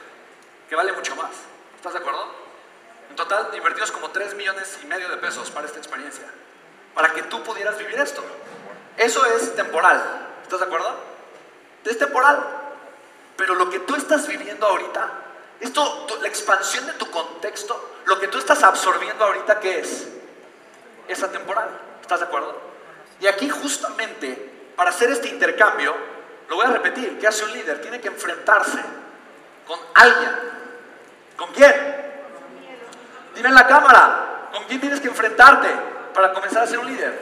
que 0.70 0.76
vale 0.78 0.94
mucho 0.94 1.14
más. 1.18 1.32
¿Estás 1.76 1.92
de 1.92 2.00
acuerdo? 2.00 2.26
En 3.10 3.18
total, 3.18 3.50
invertimos 3.54 3.92
como 3.92 4.12
3 4.12 4.36
millones 4.36 4.80
y 4.82 4.86
medio 4.86 5.10
de 5.10 5.18
pesos 5.18 5.52
para 5.52 5.68
esta 5.68 5.78
experiencia, 5.78 6.24
para 6.96 7.12
que 7.12 7.24
tú 7.24 7.44
pudieras 7.44 7.78
vivir 7.78 8.00
esto. 8.00 8.24
Eso 8.96 9.26
es 9.26 9.54
temporal. 9.58 10.02
¿Estás 10.42 10.62
de 10.62 10.68
acuerdo? 10.68 10.96
Es 11.84 11.98
temporal. 11.98 12.42
Pero 13.36 13.56
lo 13.56 13.70
que 13.70 13.80
tú 13.80 13.96
estás 13.96 14.26
viviendo 14.26 14.68
ahorita, 14.68 15.10
esto, 15.60 16.08
la 16.22 16.30
expansión 16.30 16.86
de 16.86 16.94
tu 16.94 17.12
contexto, 17.12 17.96
lo 18.06 18.18
que 18.22 18.30
tú 18.30 18.38
estás 18.38 18.64
absorbiendo 18.64 19.26
ahorita, 19.26 19.60
¿qué 19.60 19.80
es? 19.80 20.08
Es 21.10 21.22
atemporal. 21.22 21.68
¿Estás 22.00 22.22
de 22.22 22.26
acuerdo? 22.26 22.58
Y 23.20 23.28
aquí 23.28 23.50
justamente 23.50 24.59
para 24.80 24.92
hacer 24.92 25.12
este 25.12 25.28
intercambio, 25.28 25.94
lo 26.48 26.56
voy 26.56 26.66
a 26.66 26.70
repetir, 26.70 27.20
¿qué 27.20 27.28
hace 27.28 27.44
un 27.44 27.52
líder? 27.52 27.82
Tiene 27.82 28.00
que 28.00 28.08
enfrentarse 28.08 28.80
con 29.68 29.78
alguien. 29.94 30.32
¿Con 31.36 31.52
quién? 31.52 31.76
Dime 33.36 33.50
en 33.50 33.56
la 33.56 33.68
cámara, 33.68 34.48
¿con 34.54 34.64
quién 34.64 34.80
tienes 34.80 35.02
que 35.02 35.10
enfrentarte 35.10 35.68
para 36.14 36.32
comenzar 36.32 36.64
a 36.64 36.68
ser 36.68 36.80
un 36.80 36.86
líder? 36.86 37.20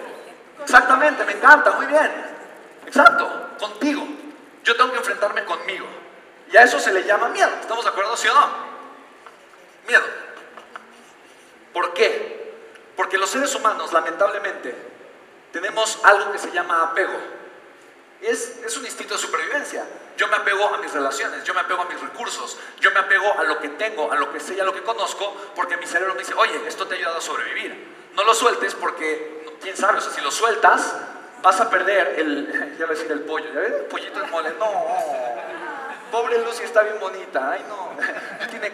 Exactamente, 0.62 1.26
me 1.26 1.32
encanta, 1.32 1.72
muy 1.72 1.88
bien. 1.88 2.12
Exacto, 2.86 3.50
contigo. 3.60 4.08
Yo 4.64 4.76
tengo 4.76 4.92
que 4.92 5.00
enfrentarme 5.00 5.44
conmigo. 5.44 5.88
Y 6.52 6.58
a 6.58 6.62
eso 6.62 6.80
se 6.80 6.94
le 6.94 7.06
llama 7.06 7.30
miedo. 7.30 7.50
¿Estamos 7.60 7.84
de 7.84 7.90
acuerdo, 7.90 8.16
sí 8.16 8.28
o 8.28 8.36
no? 8.36 8.50
Miedo. 9.88 10.06
¿Por 11.74 11.92
qué? 11.96 12.54
Porque 12.96 13.18
los 13.18 13.32
seres 13.32 13.56
humanos, 13.56 13.92
lamentablemente, 13.94 14.76
tenemos 15.52 16.00
algo 16.04 16.32
que 16.32 16.38
se 16.38 16.52
llama 16.52 16.84
apego. 16.84 17.37
Es, 18.22 18.60
es 18.66 18.78
un 18.78 18.86
instinto 18.86 19.14
de 19.14 19.20
supervivencia. 19.20 19.86
Yo 20.18 20.28
me 20.28 20.36
apego 20.36 20.74
a 20.74 20.78
mis 20.80 20.92
relaciones, 20.92 21.44
yo 21.44 21.54
me 21.54 21.62
apego 21.62 21.82
a 21.82 21.86
mis 21.86 22.02
recursos, 22.02 22.58
yo 22.80 22.92
me 22.92 23.00
apego 23.00 23.38
a 23.38 23.44
lo 23.44 23.60
que 23.60 23.70
tengo, 23.70 24.12
a 24.12 24.16
lo 24.16 24.32
que 24.34 24.40
sé 24.40 24.56
y 24.56 24.60
a 24.60 24.64
lo 24.64 24.74
que 24.74 24.82
conozco, 24.82 25.36
porque 25.56 25.78
mi 25.78 25.86
cerebro 25.86 26.16
me 26.16 26.22
dice, 26.22 26.34
oye, 26.34 26.60
esto 26.68 26.88
te 26.88 26.96
ha 26.96 26.98
ayudado 26.98 27.18
a 27.18 27.22
sobrevivir. 27.22 27.96
No 28.16 28.24
lo 28.24 28.34
sueltes 28.34 28.74
porque, 28.74 29.46
quién 29.62 29.78
sabe, 29.78 30.00
o 30.00 30.02
sea, 30.02 30.12
si 30.12 30.22
lo 30.22 30.32
sueltas, 30.32 30.96
vas 31.44 31.62
a 31.62 31.70
perder 31.70 32.20
el, 32.20 32.76
ya 32.80 32.88
decir 32.88 33.12
el 33.12 33.22
pollo, 33.22 33.46
¿ya 33.54 33.60
ves? 33.60 33.74
El 33.74 33.86
pollito 33.86 34.24
es 34.24 34.32
mole, 34.32 34.54
no. 34.58 34.72
Pobre 36.12 36.40
Lucy 36.40 36.64
está 36.64 36.82
bien 36.84 37.00
bonita, 37.00 37.52
ay 37.52 37.66
no. 37.68 37.92
Tiene 38.50 38.72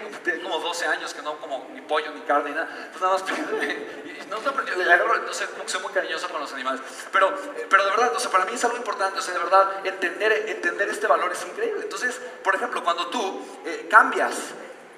como 0.53 0.67
12 0.67 0.85
años 0.85 1.13
que 1.13 1.21
no 1.21 1.37
como 1.37 1.67
ni 1.73 1.81
pollo 1.81 2.11
ni 2.11 2.21
carne 2.21 2.51
ni 2.51 2.55
nada. 2.55 2.69
Pues 2.91 3.01
nada 3.01 3.13
más, 3.13 3.23
no, 4.29 4.75
le 4.77 4.93
agarro, 4.93 5.17
no 5.17 5.33
sé, 5.33 5.47
soy 5.65 5.81
muy 5.81 5.91
cariñoso 5.91 6.29
con 6.29 6.41
los 6.41 6.53
animales. 6.53 6.81
Pero, 7.11 7.33
pero 7.69 7.83
de 7.83 7.89
verdad, 7.89 8.13
o 8.15 8.19
sea, 8.19 8.29
para 8.29 8.45
mí 8.45 8.53
es 8.53 8.63
algo 8.63 8.77
importante, 8.77 9.19
o 9.19 9.21
sea, 9.21 9.33
de 9.33 9.39
verdad, 9.39 9.85
entender, 9.85 10.31
entender 10.49 10.89
este 10.89 11.07
valor 11.07 11.31
es 11.31 11.43
increíble. 11.45 11.81
Entonces, 11.83 12.21
por 12.43 12.55
ejemplo, 12.55 12.83
cuando 12.83 13.07
tú 13.07 13.41
eh, 13.65 13.87
cambias, 13.89 14.35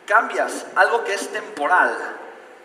cambias 0.05 0.65
algo 0.75 1.03
que 1.03 1.13
es 1.13 1.31
temporal 1.31 1.95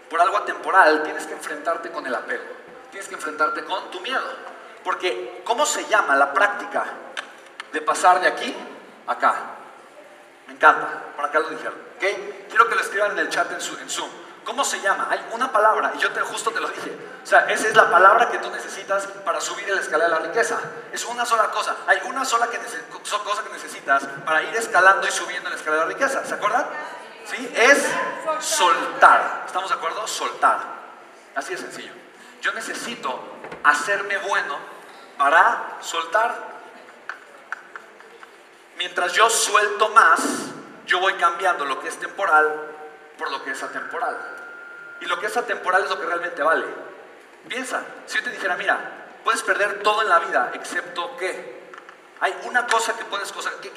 por 0.08 0.20
algo 0.20 0.38
atemporal, 0.38 1.04
tienes 1.04 1.26
que 1.26 1.34
enfrentarte 1.34 1.90
con 1.90 2.04
el 2.06 2.14
apego. 2.14 2.42
Tienes 2.90 3.08
que 3.08 3.14
enfrentarte 3.14 3.64
con 3.64 3.90
tu 3.92 4.00
miedo. 4.00 4.26
Porque, 4.82 5.42
¿cómo 5.44 5.64
se 5.64 5.86
llama 5.86 6.16
la 6.16 6.32
práctica 6.32 6.84
de 7.72 7.80
pasar 7.82 8.20
de 8.20 8.26
aquí 8.26 8.54
a 9.06 9.12
acá? 9.12 9.59
Me 10.50 10.56
encanta, 10.56 11.12
por 11.14 11.24
acá 11.24 11.38
lo 11.38 11.48
dijeron. 11.48 11.74
¿okay? 11.96 12.46
Quiero 12.48 12.68
que 12.68 12.74
lo 12.74 12.80
escriban 12.80 13.12
en 13.12 13.20
el 13.20 13.28
chat 13.28 13.52
en, 13.52 13.60
Zoom. 13.60 14.10
¿Cómo 14.44 14.64
se 14.64 14.80
llama? 14.80 15.06
Hay 15.08 15.24
una 15.30 15.52
palabra, 15.52 15.92
y 15.94 15.98
yo 15.98 16.10
te, 16.10 16.20
justo 16.22 16.50
te 16.50 16.58
lo 16.58 16.66
dije. 16.66 16.92
O 17.22 17.26
sea, 17.26 17.42
esa 17.42 17.68
es 17.68 17.76
la 17.76 17.88
palabra 17.88 18.28
que 18.28 18.38
tú 18.38 18.50
necesitas 18.50 19.06
para 19.24 19.40
subir 19.40 19.68
en 19.68 19.76
la 19.76 19.80
escalera 19.80 20.10
de 20.10 20.20
la 20.20 20.26
riqueza. 20.26 20.58
Es 20.92 21.04
una 21.04 21.24
sola 21.24 21.52
cosa. 21.52 21.76
Hay 21.86 22.00
una 22.04 22.24
sola 22.24 22.48
que 22.48 22.58
cosa 22.58 23.44
que 23.44 23.50
necesitas 23.50 24.02
para 24.26 24.42
ir 24.42 24.56
escalando 24.56 25.06
y 25.06 25.12
subiendo 25.12 25.48
en 25.48 25.54
la 25.54 25.56
escalera 25.56 25.84
de 25.84 25.92
la 25.92 25.96
riqueza. 25.96 26.26
¿Se 26.26 26.34
acuerdan? 26.34 26.66
¿Sí? 27.26 27.52
Es 27.54 27.86
soltar. 28.40 29.44
¿Estamos 29.46 29.70
de 29.70 29.76
acuerdo? 29.76 30.04
Soltar. 30.08 30.58
Así 31.36 31.52
de 31.52 31.58
sencillo. 31.58 31.92
Yo 32.42 32.52
necesito 32.54 33.22
hacerme 33.62 34.18
bueno 34.18 34.58
para 35.16 35.76
soltar. 35.80 36.49
Mientras 38.80 39.12
yo 39.12 39.28
suelto 39.28 39.90
más, 39.90 40.22
yo 40.86 41.00
voy 41.00 41.12
cambiando 41.12 41.66
lo 41.66 41.78
que 41.80 41.88
es 41.88 41.98
temporal 41.98 42.48
por 43.18 43.30
lo 43.30 43.44
que 43.44 43.50
es 43.50 43.62
atemporal. 43.62 44.16
Y 45.02 45.04
lo 45.04 45.20
que 45.20 45.26
es 45.26 45.36
atemporal 45.36 45.84
es 45.84 45.90
lo 45.90 46.00
que 46.00 46.06
realmente 46.06 46.42
vale. 46.42 46.64
Piensa, 47.46 47.82
si 48.06 48.16
yo 48.16 48.24
te 48.24 48.30
dijera, 48.30 48.56
mira, 48.56 48.80
puedes 49.22 49.42
perder 49.42 49.82
todo 49.82 50.00
en 50.00 50.08
la 50.08 50.20
vida, 50.20 50.52
excepto 50.54 51.14
que 51.18 51.60
hay 52.20 52.34
una 52.44 52.66
cosa 52.66 52.96
que 52.96 53.04
puedes, 53.04 53.30
cosa, 53.32 53.50
que, 53.60 53.70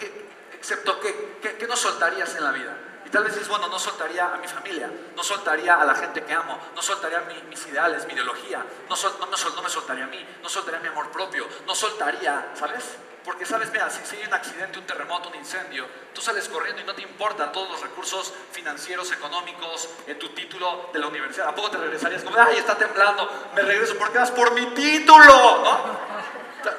excepto 0.53 0.97
que, 1.01 1.57
que 1.59 1.67
no 1.67 1.75
soltarías 1.75 2.33
en 2.37 2.43
la 2.45 2.51
vida. 2.53 2.73
Tal 3.13 3.23
vez 3.23 3.33
dices, 3.33 3.47
bueno, 3.47 3.67
no 3.67 3.77
soltaría 3.77 4.25
a 4.25 4.37
mi 4.37 4.47
familia, 4.47 4.89
no 5.15 5.23
soltaría 5.23 5.75
a 5.75 5.85
la 5.85 5.93
gente 5.93 6.23
que 6.23 6.33
amo, 6.33 6.57
no 6.73 6.81
soltaría 6.81 7.19
mis 7.47 7.63
ideales, 7.67 8.07
mi 8.07 8.13
ideología, 8.13 8.65
no, 8.89 8.95
no, 8.95 9.25
no, 9.27 9.61
me 9.61 9.69
soltaría 9.69 10.05
a 10.05 10.07
mí, 10.07 10.25
no 10.41 10.49
soltaría 10.49 10.79
mi 10.79 10.87
amor 10.87 11.11
propio, 11.11 11.47
no 11.67 11.75
soltaría, 11.75 12.49
¿sabes? 12.55 12.95
Porque 13.23 13.45
sabes, 13.45 13.71
mira, 13.71 13.87
si, 13.91 14.15
hay 14.15 14.25
un 14.25 14.33
accidente, 14.33 14.79
un 14.79 14.87
terremoto, 14.87 15.29
un 15.29 15.35
incendio, 15.35 15.85
tú 16.11 16.21
sales 16.21 16.49
corriendo 16.49 16.81
y 16.81 16.85
no 16.85 16.95
te 16.95 17.03
importan 17.03 17.51
todos 17.51 17.69
los 17.69 17.81
recursos 17.81 18.33
financieros, 18.51 19.11
económicos, 19.11 19.89
en 20.07 20.17
tu 20.17 20.29
título 20.29 20.89
de 20.91 20.97
la 20.97 21.05
universidad. 21.05 21.49
¿A 21.49 21.53
poco 21.53 21.69
te 21.69 21.77
regresarías 21.77 22.23
como, 22.23 22.35
ay, 22.39 22.57
está 22.57 22.75
temblando, 22.79 23.29
me 23.53 23.61
regreso, 23.61 23.95
¿por 23.95 24.11
qué 24.11 24.17
vas 24.17 24.31
por 24.31 24.51
mi 24.55 24.65
título? 24.73 25.23
¿No? 25.23 26.13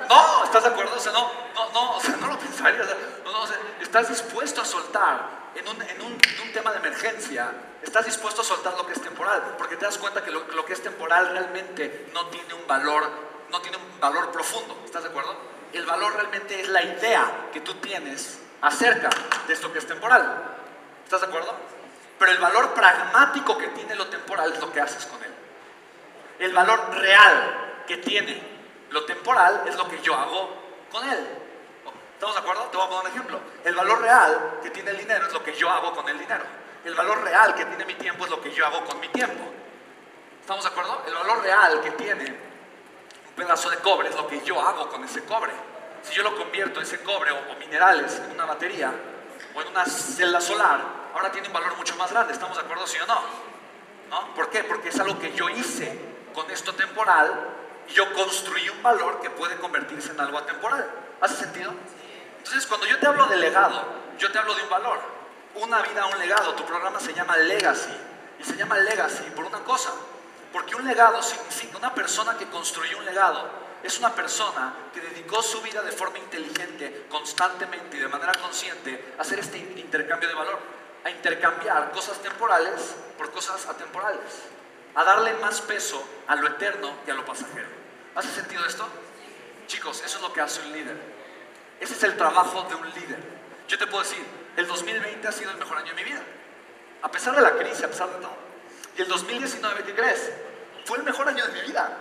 No, 0.08 0.44
¿estás 0.44 0.64
de 0.64 0.70
acuerdo? 0.70 0.96
O 0.96 0.98
sea, 0.98 1.12
no, 1.12 1.30
no, 1.54 1.70
no, 1.72 1.96
o 1.96 2.00
sea, 2.00 2.16
no 2.16 2.26
lo 2.26 2.36
pensarías. 2.38 2.88
Estás 3.94 4.08
dispuesto 4.08 4.60
a 4.60 4.64
soltar 4.64 5.52
en 5.54 5.68
un, 5.68 5.80
en, 5.80 6.02
un, 6.02 6.52
tema 6.52 6.72
de 6.72 6.78
emergencia, 6.78 7.52
estás 7.80 8.04
dispuesto 8.04 8.40
a 8.40 8.44
soltar 8.44 8.76
lo 8.76 8.84
que 8.84 8.92
es 8.92 9.00
temporal, 9.00 9.54
porque 9.56 9.76
te 9.76 9.84
das 9.84 9.98
cuenta 9.98 10.24
que 10.24 10.32
lo, 10.32 10.44
lo, 10.48 10.64
que 10.64 10.72
es 10.72 10.82
temporal 10.82 11.28
realmente 11.30 12.10
no 12.12 12.26
tiene 12.26 12.54
un 12.54 12.66
valor, 12.66 13.08
no 13.52 13.60
tiene 13.60 13.76
un 13.76 14.00
valor 14.00 14.32
profundo. 14.32 14.82
¿Estás 14.84 15.04
de 15.04 15.10
acuerdo? 15.10 15.36
El 15.72 15.86
valor 15.86 16.12
realmente 16.12 16.60
es 16.60 16.68
la 16.70 16.82
idea 16.82 17.50
que 17.52 17.60
tú 17.60 17.74
tienes 17.74 18.40
acerca 18.62 19.10
de 19.46 19.54
esto 19.54 19.72
que 19.72 19.78
es 19.78 19.86
temporal. 19.86 20.42
¿Estás 21.04 21.20
de 21.20 21.28
acuerdo? 21.28 21.54
Pero 22.18 22.32
el 22.32 22.38
valor 22.38 22.74
pragmático 22.74 23.56
que 23.56 23.68
tiene 23.68 23.94
lo 23.94 24.08
temporal 24.08 24.52
es 24.52 24.58
lo 24.58 24.72
que 24.72 24.80
haces 24.80 25.06
con 25.06 25.22
él. 25.22 25.32
El 26.40 26.52
valor 26.52 26.96
real 26.96 27.84
que 27.86 27.98
tiene 27.98 28.42
lo 28.90 29.04
temporal 29.04 29.62
es 29.68 29.76
lo 29.76 29.88
que 29.88 30.00
yo 30.02 30.16
hago 30.16 30.50
con 30.90 31.08
él. 31.08 31.44
¿Estamos 32.24 32.42
de 32.42 32.50
acuerdo? 32.50 32.70
Te 32.70 32.76
voy 32.78 32.86
a 32.86 32.88
poner 32.88 33.04
un 33.04 33.10
ejemplo. 33.10 33.40
El 33.64 33.74
valor 33.74 34.00
real 34.00 34.60
que 34.62 34.70
tiene 34.70 34.92
el 34.92 34.96
dinero 34.96 35.26
es 35.26 35.32
lo 35.34 35.44
que 35.44 35.52
yo 35.52 35.68
hago 35.68 35.92
con 35.92 36.08
el 36.08 36.18
dinero. 36.18 36.42
El 36.82 36.94
valor 36.94 37.22
real 37.22 37.54
que 37.54 37.66
tiene 37.66 37.84
mi 37.84 37.92
tiempo 37.96 38.24
es 38.24 38.30
lo 38.30 38.40
que 38.40 38.50
yo 38.50 38.64
hago 38.64 38.82
con 38.86 38.98
mi 38.98 39.08
tiempo. 39.08 39.44
¿Estamos 40.40 40.64
de 40.64 40.70
acuerdo? 40.70 41.02
El 41.06 41.12
valor 41.12 41.42
real 41.42 41.82
que 41.82 41.90
tiene 41.90 42.24
un 42.24 43.34
pedazo 43.36 43.68
de 43.68 43.76
cobre 43.76 44.08
es 44.08 44.16
lo 44.16 44.26
que 44.26 44.40
yo 44.40 44.58
hago 44.58 44.88
con 44.88 45.04
ese 45.04 45.22
cobre. 45.24 45.52
Si 46.02 46.14
yo 46.14 46.22
lo 46.22 46.34
convierto 46.34 46.80
ese 46.80 47.02
cobre 47.02 47.30
o, 47.30 47.56
minerales 47.58 48.18
en 48.20 48.30
una 48.30 48.46
batería 48.46 48.90
o 49.54 49.60
en 49.60 49.68
una 49.68 49.84
celda 49.84 50.40
solar, 50.40 50.80
ahora 51.12 51.30
tiene 51.30 51.48
un 51.48 51.52
valor 51.52 51.76
mucho 51.76 51.94
más 51.96 52.10
grande. 52.10 52.32
¿Estamos 52.32 52.56
de 52.56 52.62
acuerdo, 52.62 52.86
sí 52.86 52.96
o 53.02 53.06
no? 53.06 53.20
¿No? 54.08 54.34
¿Por 54.34 54.48
qué? 54.48 54.64
Porque 54.64 54.88
es 54.88 54.98
algo 54.98 55.18
que 55.18 55.34
yo 55.34 55.50
hice 55.50 56.00
con 56.32 56.50
esto 56.50 56.74
temporal 56.74 57.50
y 57.86 57.92
yo 57.92 58.10
construí 58.14 58.66
un 58.70 58.82
valor 58.82 59.20
que 59.20 59.28
puede 59.28 59.56
convertirse 59.56 60.12
en 60.12 60.20
algo 60.20 60.38
atemporal. 60.38 60.90
¿Hace 61.20 61.36
sentido? 61.36 61.74
Entonces, 62.44 62.66
cuando 62.66 62.86
yo 62.86 62.98
te 62.98 63.06
hablo 63.06 63.24
de 63.24 63.38
legado, 63.38 63.82
yo 64.18 64.30
te 64.30 64.38
hablo 64.38 64.54
de 64.54 64.62
un 64.64 64.68
valor. 64.68 65.00
Una 65.54 65.80
vida, 65.80 66.04
un 66.04 66.18
legado. 66.18 66.52
Tu 66.52 66.62
programa 66.66 67.00
se 67.00 67.14
llama 67.14 67.38
Legacy. 67.38 67.96
Y 68.38 68.44
se 68.44 68.54
llama 68.54 68.76
Legacy 68.76 69.24
por 69.34 69.46
una 69.46 69.60
cosa. 69.60 69.94
Porque 70.52 70.76
un 70.76 70.84
legado 70.84 71.22
significa 71.22 71.78
una 71.78 71.94
persona 71.94 72.36
que 72.36 72.46
construyó 72.50 72.98
un 72.98 73.06
legado. 73.06 73.48
Es 73.82 73.98
una 73.98 74.14
persona 74.14 74.74
que 74.92 75.00
dedicó 75.00 75.42
su 75.42 75.62
vida 75.62 75.80
de 75.80 75.92
forma 75.92 76.18
inteligente, 76.18 77.06
constantemente 77.08 77.96
y 77.96 78.00
de 78.00 78.08
manera 78.08 78.32
consciente 78.34 79.14
a 79.18 79.22
hacer 79.22 79.38
este 79.38 79.56
intercambio 79.56 80.28
de 80.28 80.34
valor. 80.34 80.58
A 81.02 81.10
intercambiar 81.10 81.92
cosas 81.92 82.18
temporales 82.18 82.94
por 83.16 83.30
cosas 83.30 83.66
atemporales. 83.66 84.20
A 84.94 85.02
darle 85.02 85.32
más 85.38 85.62
peso 85.62 86.06
a 86.26 86.36
lo 86.36 86.46
eterno 86.48 86.92
y 87.06 87.10
a 87.10 87.14
lo 87.14 87.24
pasajero. 87.24 87.68
¿Hace 88.14 88.28
sentido 88.28 88.66
esto? 88.66 88.86
Chicos, 89.66 90.02
eso 90.04 90.18
es 90.18 90.22
lo 90.22 90.30
que 90.30 90.42
hace 90.42 90.60
un 90.60 90.72
líder. 90.72 91.13
Ese 91.80 91.94
es 91.94 92.02
el 92.02 92.16
trabajo 92.16 92.66
de 92.68 92.74
un 92.74 92.88
líder. 92.90 93.18
Yo 93.68 93.78
te 93.78 93.86
puedo 93.86 94.02
decir, 94.02 94.24
el 94.56 94.66
2020 94.66 95.26
ha 95.26 95.32
sido 95.32 95.50
el 95.50 95.56
mejor 95.58 95.78
año 95.78 95.88
de 95.88 95.94
mi 95.94 96.04
vida. 96.04 96.22
A 97.02 97.10
pesar 97.10 97.34
de 97.34 97.42
la 97.42 97.52
crisis, 97.56 97.84
a 97.84 97.88
pesar 97.88 98.08
de 98.08 98.16
todo. 98.16 98.36
Y 98.96 99.02
el 99.02 99.08
2019, 99.08 99.84
¿qué 99.84 99.94
crees? 99.94 100.30
Fue 100.84 100.98
el 100.98 101.04
mejor 101.04 101.28
año 101.28 101.46
de 101.46 101.52
mi 101.52 101.60
vida. 101.62 101.98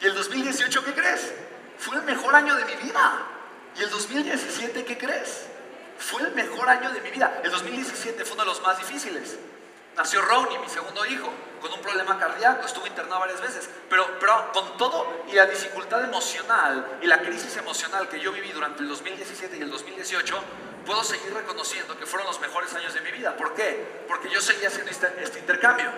Y 0.00 0.06
el 0.06 0.14
2018, 0.14 0.84
¿qué 0.84 0.92
crees? 0.92 1.32
Fue 1.78 1.96
el 1.96 2.02
mejor 2.02 2.34
año 2.34 2.54
de 2.54 2.64
mi 2.64 2.74
vida. 2.76 3.26
Y 3.76 3.82
el 3.82 3.90
2017, 3.90 4.84
¿qué 4.84 4.98
crees? 4.98 5.46
Fue 5.98 6.22
el 6.22 6.32
mejor 6.34 6.68
año 6.68 6.90
de 6.92 7.00
mi 7.00 7.10
vida. 7.10 7.40
El 7.42 7.50
2017 7.50 8.24
fue 8.24 8.34
uno 8.34 8.44
de 8.44 8.50
los 8.50 8.62
más 8.62 8.78
difíciles. 8.78 9.38
Nació 9.96 10.22
Ronnie, 10.22 10.58
mi 10.58 10.68
segundo 10.68 11.06
hijo, 11.06 11.30
con 11.60 11.72
un 11.72 11.80
problema 11.80 12.18
cardíaco, 12.18 12.66
estuvo 12.66 12.86
internado 12.86 13.20
varias 13.20 13.40
veces, 13.40 13.70
pero, 13.88 14.18
pero 14.18 14.52
con 14.52 14.76
todo 14.76 15.24
y 15.28 15.32
la 15.32 15.46
dificultad 15.46 16.02
emocional 16.04 16.98
y 17.00 17.06
la 17.06 17.20
crisis 17.20 17.56
emocional 17.56 18.08
que 18.08 18.18
yo 18.18 18.32
viví 18.32 18.50
durante 18.50 18.82
el 18.82 18.88
2017 18.88 19.56
y 19.56 19.62
el 19.62 19.70
2018, 19.70 20.36
puedo 20.84 21.02
seguir 21.04 21.32
reconociendo 21.32 21.96
que 21.98 22.06
fueron 22.06 22.26
los 22.26 22.40
mejores 22.40 22.74
años 22.74 22.92
de 22.92 23.00
mi 23.00 23.12
vida. 23.12 23.36
¿Por 23.36 23.54
qué? 23.54 24.04
Porque 24.08 24.28
yo 24.28 24.40
seguía 24.40 24.68
haciendo 24.68 24.90
este, 24.90 25.08
este 25.22 25.38
intercambio. 25.38 25.90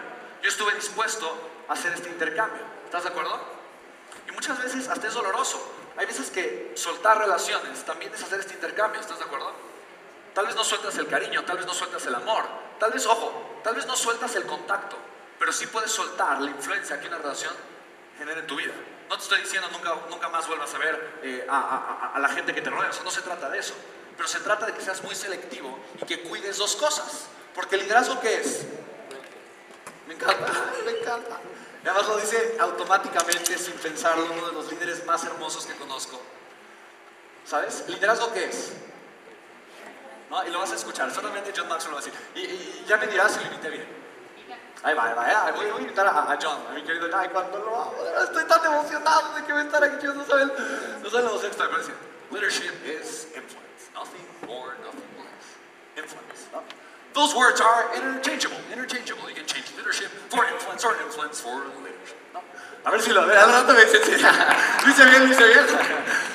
Yo 0.42 0.48
estuve 0.48 0.74
dispuesto 0.74 1.50
a 1.68 1.72
hacer 1.72 1.92
este 1.92 2.08
intercambio. 2.08 2.62
¿Estás 2.84 3.02
de 3.02 3.08
acuerdo? 3.08 3.40
Y 4.28 4.32
muchas 4.32 4.62
veces 4.62 4.88
hasta 4.88 5.08
es 5.08 5.14
doloroso. 5.14 5.60
Hay 5.96 6.06
veces 6.06 6.30
que 6.30 6.72
soltar 6.76 7.18
relaciones 7.18 7.84
también 7.84 8.14
es 8.14 8.22
hacer 8.22 8.40
este 8.40 8.54
intercambio. 8.54 9.00
¿Estás 9.00 9.18
de 9.18 9.24
acuerdo? 9.24 9.52
Tal 10.36 10.44
vez 10.44 10.54
no 10.54 10.64
sueltas 10.64 10.94
el 10.98 11.06
cariño, 11.06 11.42
tal 11.46 11.56
vez 11.56 11.64
no 11.64 11.72
sueltas 11.72 12.04
el 12.04 12.14
amor, 12.14 12.44
tal 12.78 12.92
vez, 12.92 13.06
ojo, 13.06 13.58
tal 13.64 13.74
vez 13.74 13.86
no 13.86 13.96
sueltas 13.96 14.34
el 14.34 14.44
contacto, 14.44 14.94
pero 15.38 15.50
sí 15.50 15.66
puedes 15.66 15.90
soltar 15.90 16.42
la 16.42 16.50
influencia 16.50 17.00
que 17.00 17.08
una 17.08 17.16
relación 17.16 17.54
genera 18.18 18.40
en 18.40 18.46
tu 18.46 18.54
vida. 18.54 18.74
No 19.08 19.16
te 19.16 19.22
estoy 19.22 19.40
diciendo 19.40 19.66
nunca, 19.72 19.96
nunca 20.10 20.28
más 20.28 20.46
vuelvas 20.46 20.74
a 20.74 20.76
ver 20.76 21.20
eh, 21.22 21.46
a, 21.48 22.18
la 22.18 22.28
gente 22.28 22.54
que 22.54 22.60
te 22.60 22.68
rodea, 22.68 22.90
no 23.02 23.10
se 23.10 23.22
trata 23.22 23.48
de 23.48 23.60
eso, 23.60 23.72
pero 24.14 24.28
se 24.28 24.40
trata 24.40 24.66
de 24.66 24.74
que 24.74 24.82
seas 24.82 25.02
muy 25.02 25.14
selectivo 25.14 25.78
y 26.02 26.04
que 26.04 26.20
cuides 26.20 26.58
dos 26.58 26.76
cosas, 26.76 27.28
porque 27.54 27.76
el 27.76 27.84
liderazgo 27.84 28.20
¿qué 28.20 28.38
es? 28.42 28.66
Me 30.06 30.12
encanta, 30.12 30.52
me 30.84 30.90
encanta. 31.00 31.40
Y 31.82 31.88
además 31.88 32.08
lo 32.08 32.18
dice 32.18 32.58
automáticamente, 32.60 33.56
sin 33.56 33.72
pensarlo, 33.78 34.26
uno 34.30 34.48
de 34.48 34.52
los 34.52 34.70
líderes 34.70 35.02
más 35.06 35.24
hermosos 35.24 35.64
que 35.64 35.72
conozco. 35.76 36.20
¿Sabes? 37.46 37.84
¿Liderazgo 37.88 38.34
qué 38.34 38.44
es? 38.44 38.72
¿No? 40.30 40.44
Y 40.46 40.50
lo 40.50 40.58
vas 40.58 40.72
a 40.72 40.74
escuchar, 40.74 41.10
solamente 41.12 41.52
John 41.56 41.68
Maxwell 41.68 41.92
lo 41.94 41.96
va 41.98 42.02
a 42.02 42.04
decir. 42.04 42.20
Y, 42.34 42.40
y- 42.40 42.84
ya 42.88 42.96
me 42.96 43.06
dirás 43.06 43.32
si 43.32 43.40
lo 43.40 43.46
imité 43.46 43.70
bien. 43.70 43.86
Ahí 44.82 44.94
va, 44.94 45.04
ahí 45.06 45.14
va, 45.14 45.22
va. 45.44 45.50
Voy, 45.52 45.66
voy 45.70 45.78
a 45.78 45.82
invitar 45.82 46.06
a, 46.06 46.32
a 46.32 46.38
John, 46.40 46.58
a 46.68 46.72
mi 46.72 46.82
querido 46.82 47.08
Ay, 47.16 47.28
cuando 47.30 47.58
lo 47.58 47.74
hago, 47.80 47.94
estoy 48.22 48.44
tan 48.44 48.64
emocionado 48.64 49.34
de 49.34 49.44
que 49.44 49.52
voy 49.52 49.62
a 49.62 49.64
estar 49.64 49.82
aquí, 49.84 50.06
no 50.06 50.24
saben, 50.24 50.52
no 51.02 51.10
saben 51.10 51.24
la 51.24 51.30
emoción 51.30 51.50
que 51.50 51.56
estoy, 51.56 51.68
pero 51.70 51.82
sí. 51.82 51.92
Leadership 52.30 52.74
is 52.84 53.26
influence, 53.34 53.90
nothing 53.94 54.26
more, 54.46 54.74
nothing 54.84 55.08
less. 55.16 55.46
Influence, 55.96 56.46
¿no? 56.52 56.62
Those 57.14 57.34
words 57.34 57.60
are 57.60 57.86
interchangeable, 57.96 58.58
interchangeable. 58.70 59.28
You 59.30 59.34
can 59.36 59.46
change 59.46 59.72
leadership 59.76 60.10
for 60.28 60.44
influence 60.44 60.84
or 60.84 60.94
influence 61.02 61.40
for 61.40 61.54
leadership. 61.82 62.18
A 62.84 62.90
ver 62.90 63.02
si 63.02 63.10
lo 63.10 63.26
ve, 63.26 63.36
al 63.36 63.50
rato 63.50 63.72
me 63.72 63.84
dice, 63.84 63.98
sí, 64.04 64.12
lo 64.84 64.90
hice 64.90 65.04
bien, 65.06 65.26
lo 65.26 65.32
hice 65.32 65.44
bien. 65.44 65.66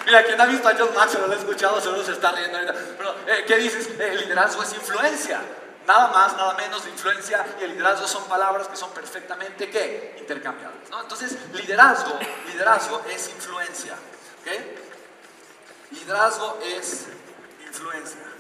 Mira, 0.06 0.24
quien 0.24 0.42
ha 0.42 0.46
visto 0.46 0.68
a 0.68 0.74
John 0.78 0.90
Maxwell, 0.94 1.28
lo 1.28 1.34
ha 1.34 1.38
escuchado, 1.38 1.80
seguro 1.80 2.04
se 2.04 2.12
está 2.12 2.32
riendo 2.32 2.58
ahorita. 2.58 2.76
Pero, 2.98 3.16
eh, 3.28 3.46
¿qué 3.48 3.58
dices? 3.58 3.90
El 3.98 4.18
liderazgo 4.18 4.62
es 4.64 4.74
influencia. 4.74 5.40
Nada 5.88 6.10
más, 6.10 6.36
nada 6.36 6.54
menos, 6.56 6.86
influencia 6.88 7.46
y 7.60 7.64
el 7.64 7.72
liderazgo 7.72 8.08
son 8.08 8.26
palabras 8.26 8.68
que 8.68 8.76
son 8.76 8.92
perfectamente, 8.92 9.70
¿qué? 9.70 10.16
Intercambiables, 10.20 10.90
¿no? 10.90 11.02
Entonces, 11.02 11.38
liderazgo, 11.54 12.20
liderazgo 12.48 13.02
es 13.10 13.30
influencia, 13.30 13.94
¿ok? 13.94 14.52
Liderazgo 15.92 16.60
es 16.64 17.08
influencia. 17.66 18.31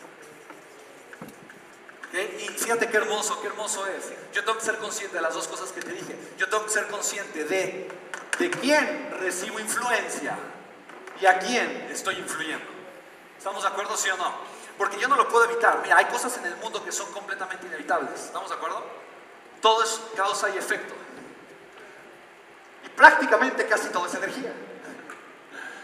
Y 2.14 2.48
fíjate 2.50 2.90
qué 2.90 2.98
hermoso, 2.98 3.40
qué 3.42 3.48
hermoso 3.48 3.88
es. 3.88 4.12
Yo 4.34 4.44
tengo 4.44 4.58
que 4.58 4.66
ser 4.66 4.78
consciente 4.78 5.16
de 5.16 5.22
las 5.22 5.34
dos 5.34 5.48
cosas 5.48 5.72
que 5.72 5.82
te 5.82 5.94
dije. 5.94 6.16
Yo 6.38 6.50
tengo 6.50 6.66
que 6.66 6.72
ser 6.72 6.88
consciente 6.88 7.46
de, 7.46 7.90
de 8.38 8.52
quién 8.52 9.12
recibo 9.20 9.60
influencia 9.60 10.38
y 11.22 11.26
a 11.26 11.40
quién 11.40 11.88
estoy 11.90 12.16
influyendo. 12.16 12.66
¿Estamos 13.38 13.64
de 13.64 13.70
acuerdo, 13.70 13.96
sí 13.96 14.10
o 14.10 14.18
no? 14.18 14.34
Porque 14.78 15.00
yo 15.00 15.08
no 15.08 15.16
lo 15.16 15.30
puedo 15.30 15.46
evitar. 15.46 15.80
Mira, 15.82 15.98
hay 15.98 16.06
cosas 16.06 16.36
en 16.38 16.46
el 16.46 16.56
mundo 16.58 16.84
que 16.84 16.92
son 16.92 17.12
completamente 17.14 17.66
inevitables. 17.68 18.20
¿Estamos 18.20 18.50
de 18.50 18.56
acuerdo? 18.56 18.84
Todo 19.62 19.84
es 19.84 20.02
causa 20.16 20.50
y 20.50 20.58
efecto. 20.58 20.94
Y 22.84 22.90
prácticamente 22.90 23.66
casi 23.68 23.90
todo 23.90 24.08
es 24.08 24.16
energía. 24.16 24.52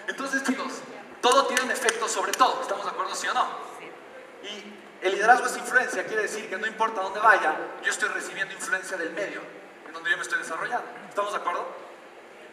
Entonces, 0.08 0.44
chicos, 0.44 0.74
todo 1.22 1.48
tiene 1.48 1.64
un 1.64 1.72
efecto 1.72 2.10
sobre 2.10 2.34
todo. 2.34 2.62
¿Estamos 2.62 2.84
de 2.84 2.92
acuerdo, 2.92 3.16
sí 3.16 3.28
o 3.28 3.34
no? 3.34 3.48
Y 4.44 4.87
el 5.02 5.14
liderazgo 5.14 5.46
es 5.46 5.58
influencia, 5.58 6.06
quiere 6.06 6.24
decir 6.24 6.50
que 6.50 6.58
no 6.58 6.66
importa 6.68 7.02
dónde 7.02 7.20
vaya, 7.20 7.56
yo 7.84 7.90
estoy 7.92 8.10
recibiendo 8.10 8.54
influencia 8.54 8.98
del 8.98 9.12
medio 9.12 9.42
en 9.86 9.94
donde 9.94 10.10
yo 10.12 10.18
me 10.18 10.24
estoy 10.24 10.40
desarrollando. 10.40 10.86
¿Estamos 11.10 11.32
de 11.32 11.38
acuerdo? 11.38 11.66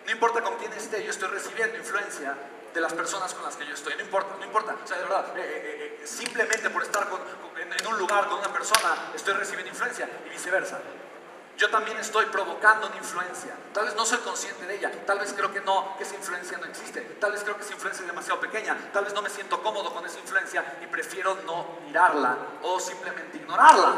No 0.06 0.12
importa 0.12 0.42
con 0.42 0.56
quién 0.56 0.72
esté, 0.74 1.02
yo 1.02 1.10
estoy 1.10 1.28
recibiendo 1.28 1.76
influencia 1.78 2.34
de 2.74 2.80
las 2.80 2.92
personas 2.92 3.32
con 3.34 3.44
las 3.44 3.56
que 3.56 3.64
yo 3.66 3.72
estoy. 3.74 3.94
No 3.94 4.02
importa, 4.02 4.34
no 4.38 4.44
importa. 4.44 4.76
O 4.82 4.86
sea, 4.86 4.96
de 4.98 5.02
verdad, 5.04 5.26
eh, 5.36 5.40
eh, 5.40 5.98
eh, 6.02 6.06
simplemente 6.06 6.68
por 6.70 6.82
estar 6.82 7.08
con- 7.08 7.20
en, 7.60 7.72
en 7.72 7.86
un 7.86 7.98
lugar 7.98 8.28
con 8.28 8.38
una 8.40 8.52
persona, 8.52 9.10
estoy 9.14 9.34
recibiendo 9.34 9.70
influencia 9.70 10.08
y 10.26 10.28
viceversa. 10.28 10.80
Yo 11.56 11.70
también 11.70 11.96
estoy 11.98 12.26
provocando 12.26 12.88
una 12.88 12.96
influencia. 12.96 13.54
Tal 13.72 13.84
vez 13.84 13.94
no 13.94 14.04
soy 14.04 14.18
consciente 14.18 14.66
de 14.66 14.74
ella. 14.76 14.90
Tal 15.06 15.20
vez 15.20 15.32
creo 15.32 15.52
que 15.52 15.60
no, 15.60 15.96
que 15.96 16.02
esa 16.02 16.16
influencia 16.16 16.58
no 16.58 16.66
existe. 16.66 17.00
Tal 17.20 17.30
vez 17.32 17.42
creo 17.44 17.56
que 17.56 17.62
esa 17.62 17.74
influencia 17.74 18.02
es 18.02 18.08
demasiado 18.08 18.40
pequeña. 18.40 18.76
Tal 18.92 19.04
vez 19.04 19.14
no 19.14 19.22
me 19.22 19.30
siento 19.30 19.62
cómodo 19.62 19.94
con 19.94 20.04
esa 20.04 20.18
influencia 20.18 20.64
y 20.82 20.86
prefiero 20.88 21.36
no 21.46 21.78
mirarla 21.86 22.36
o 22.62 22.80
simplemente 22.80 23.36
ignorarla. 23.36 23.94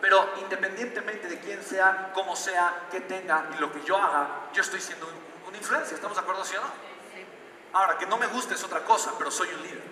Pero 0.00 0.30
independientemente 0.40 1.28
de 1.28 1.38
quién 1.38 1.62
sea, 1.62 2.10
cómo 2.12 2.34
sea, 2.34 2.88
qué 2.90 3.00
tenga 3.02 3.50
y 3.56 3.60
lo 3.60 3.70
que 3.72 3.82
yo 3.84 3.96
haga, 3.96 4.48
yo 4.52 4.62
estoy 4.62 4.80
siendo 4.80 5.06
un- 5.06 5.48
una 5.48 5.56
influencia. 5.58 5.94
¿Estamos 5.94 6.16
de 6.16 6.22
acuerdo, 6.22 6.44
sí 6.44 6.56
o 6.56 6.60
no? 6.60 6.68
Ahora, 7.72 7.98
que 7.98 8.06
no 8.06 8.16
me 8.16 8.26
guste 8.26 8.54
es 8.54 8.64
otra 8.64 8.80
cosa, 8.84 9.12
pero 9.16 9.30
soy 9.30 9.48
un 9.54 9.62
líder. 9.62 9.82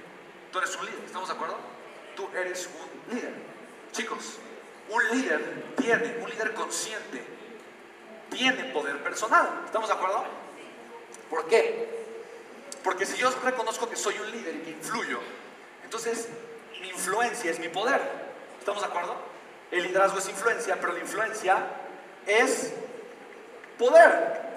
Tú 0.50 0.58
eres 0.58 0.74
un 0.74 0.86
líder, 0.86 1.04
¿estamos 1.04 1.28
de 1.28 1.34
acuerdo? 1.34 1.56
Tú 2.16 2.28
eres 2.34 2.68
un 3.08 3.14
líder. 3.14 3.34
Chicos, 3.92 4.38
un 4.90 5.08
líder 5.10 5.74
tiene, 5.76 6.18
un 6.22 6.30
líder 6.30 6.54
consciente, 6.54 7.22
tiene 8.30 8.64
poder 8.72 9.02
personal. 9.02 9.62
¿Estamos 9.64 9.88
de 9.88 9.94
acuerdo? 9.94 10.24
¿Por 11.30 11.46
qué? 11.46 11.98
Porque 12.82 13.04
si 13.04 13.16
yo 13.16 13.30
reconozco 13.44 13.88
que 13.88 13.96
soy 13.96 14.18
un 14.18 14.30
líder 14.30 14.56
y 14.56 14.58
que 14.60 14.70
influyo, 14.70 15.20
entonces 15.84 16.28
mi 16.80 16.88
influencia 16.88 17.50
es 17.50 17.58
mi 17.58 17.68
poder. 17.68 18.00
¿Estamos 18.58 18.82
de 18.82 18.88
acuerdo? 18.88 19.16
El 19.70 19.82
liderazgo 19.84 20.18
es 20.18 20.28
influencia, 20.28 20.76
pero 20.80 20.92
la 20.92 21.00
influencia 21.00 21.66
es 22.26 22.72
poder. 23.78 24.48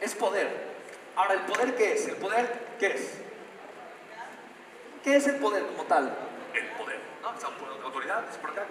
Es 0.00 0.14
poder. 0.14 0.74
Ahora, 1.16 1.34
¿el 1.34 1.40
poder 1.40 1.74
qué 1.76 1.94
es? 1.94 2.06
¿El 2.06 2.16
poder 2.16 2.66
qué 2.78 2.86
es? 2.86 3.10
¿Qué 5.02 5.16
es 5.16 5.26
el 5.26 5.36
poder 5.36 5.66
como 5.66 5.84
tal? 5.84 6.16
Acá. 8.54 8.66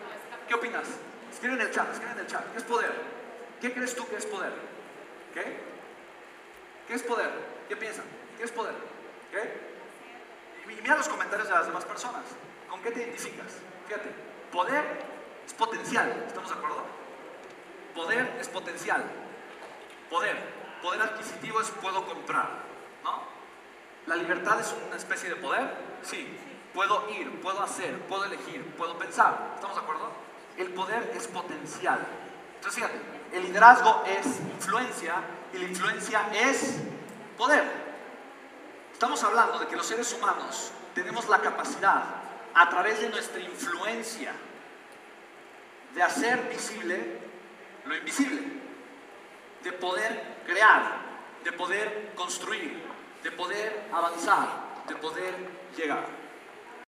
¿Qué 0.47 0.53
opinas? 0.53 0.87
Escribe 1.31 1.55
en 1.55 1.61
el 1.61 1.71
chat, 1.71 1.91
escribe 1.91 2.11
en 2.11 2.19
el 2.19 2.27
chat. 2.27 2.51
¿Qué 2.51 2.57
es 2.57 2.63
poder? 2.63 2.91
¿Qué 3.59 3.73
crees 3.73 3.95
tú 3.95 4.07
que 4.07 4.17
es 4.17 4.25
poder? 4.25 4.53
¿Qué? 5.33 5.57
¿Qué 6.87 6.93
es 6.93 7.03
poder? 7.03 7.29
¿Qué 7.67 7.75
piensan? 7.75 8.05
¿Qué 8.37 8.43
es 8.43 8.51
poder? 8.51 8.73
¿Qué? 9.31 9.73
Y 10.71 10.81
mira 10.81 10.95
los 10.95 11.09
comentarios 11.09 11.47
de 11.47 11.53
las 11.53 11.65
demás 11.65 11.85
personas. 11.85 12.23
¿Con 12.69 12.81
qué 12.81 12.91
te 12.91 13.01
identificas? 13.01 13.53
Fíjate, 13.87 14.09
poder 14.51 14.83
es 15.45 15.53
potencial, 15.53 16.23
¿estamos 16.27 16.49
de 16.49 16.55
acuerdo? 16.55 16.83
Poder 17.95 18.37
es 18.39 18.47
potencial. 18.49 19.03
Poder. 20.09 20.37
Poder 20.81 21.01
adquisitivo 21.01 21.61
es 21.61 21.69
puedo 21.71 22.05
comprar, 22.05 22.49
¿no? 23.03 23.23
¿La 24.05 24.15
libertad 24.15 24.59
es 24.59 24.75
una 24.85 24.97
especie 24.97 25.29
de 25.29 25.35
poder? 25.37 25.69
Sí. 26.01 26.37
Puedo 26.73 27.07
ir, 27.09 27.41
puedo 27.41 27.61
hacer, 27.61 27.99
puedo 28.07 28.25
elegir, 28.25 28.65
puedo 28.75 28.97
pensar. 28.97 29.53
¿Estamos 29.55 29.75
de 29.75 29.81
acuerdo? 29.83 30.11
El 30.57 30.73
poder 30.73 31.13
es 31.15 31.27
potencial. 31.27 31.99
Entonces, 32.55 32.83
fíjate, 32.83 32.99
el 33.31 33.43
liderazgo 33.43 34.03
es 34.05 34.25
influencia 34.39 35.15
y 35.53 35.57
la 35.57 35.65
influencia 35.65 36.29
es 36.33 36.77
poder. 37.37 37.63
Estamos 38.91 39.23
hablando 39.23 39.59
de 39.59 39.67
que 39.67 39.75
los 39.75 39.85
seres 39.85 40.11
humanos 40.13 40.71
tenemos 40.95 41.27
la 41.27 41.39
capacidad, 41.39 42.03
a 42.55 42.69
través 42.69 43.01
de 43.01 43.09
nuestra 43.09 43.41
influencia, 43.41 44.31
de 45.93 46.03
hacer 46.03 46.49
visible 46.49 47.19
lo 47.85 47.95
invisible, 47.95 48.41
de 49.63 49.71
poder 49.73 50.37
crear, 50.45 51.01
de 51.43 51.51
poder 51.51 52.13
construir, 52.15 52.81
de 53.23 53.31
poder 53.31 53.89
avanzar, 53.91 54.83
de 54.87 54.95
poder 54.95 55.35
llegar. 55.75 56.22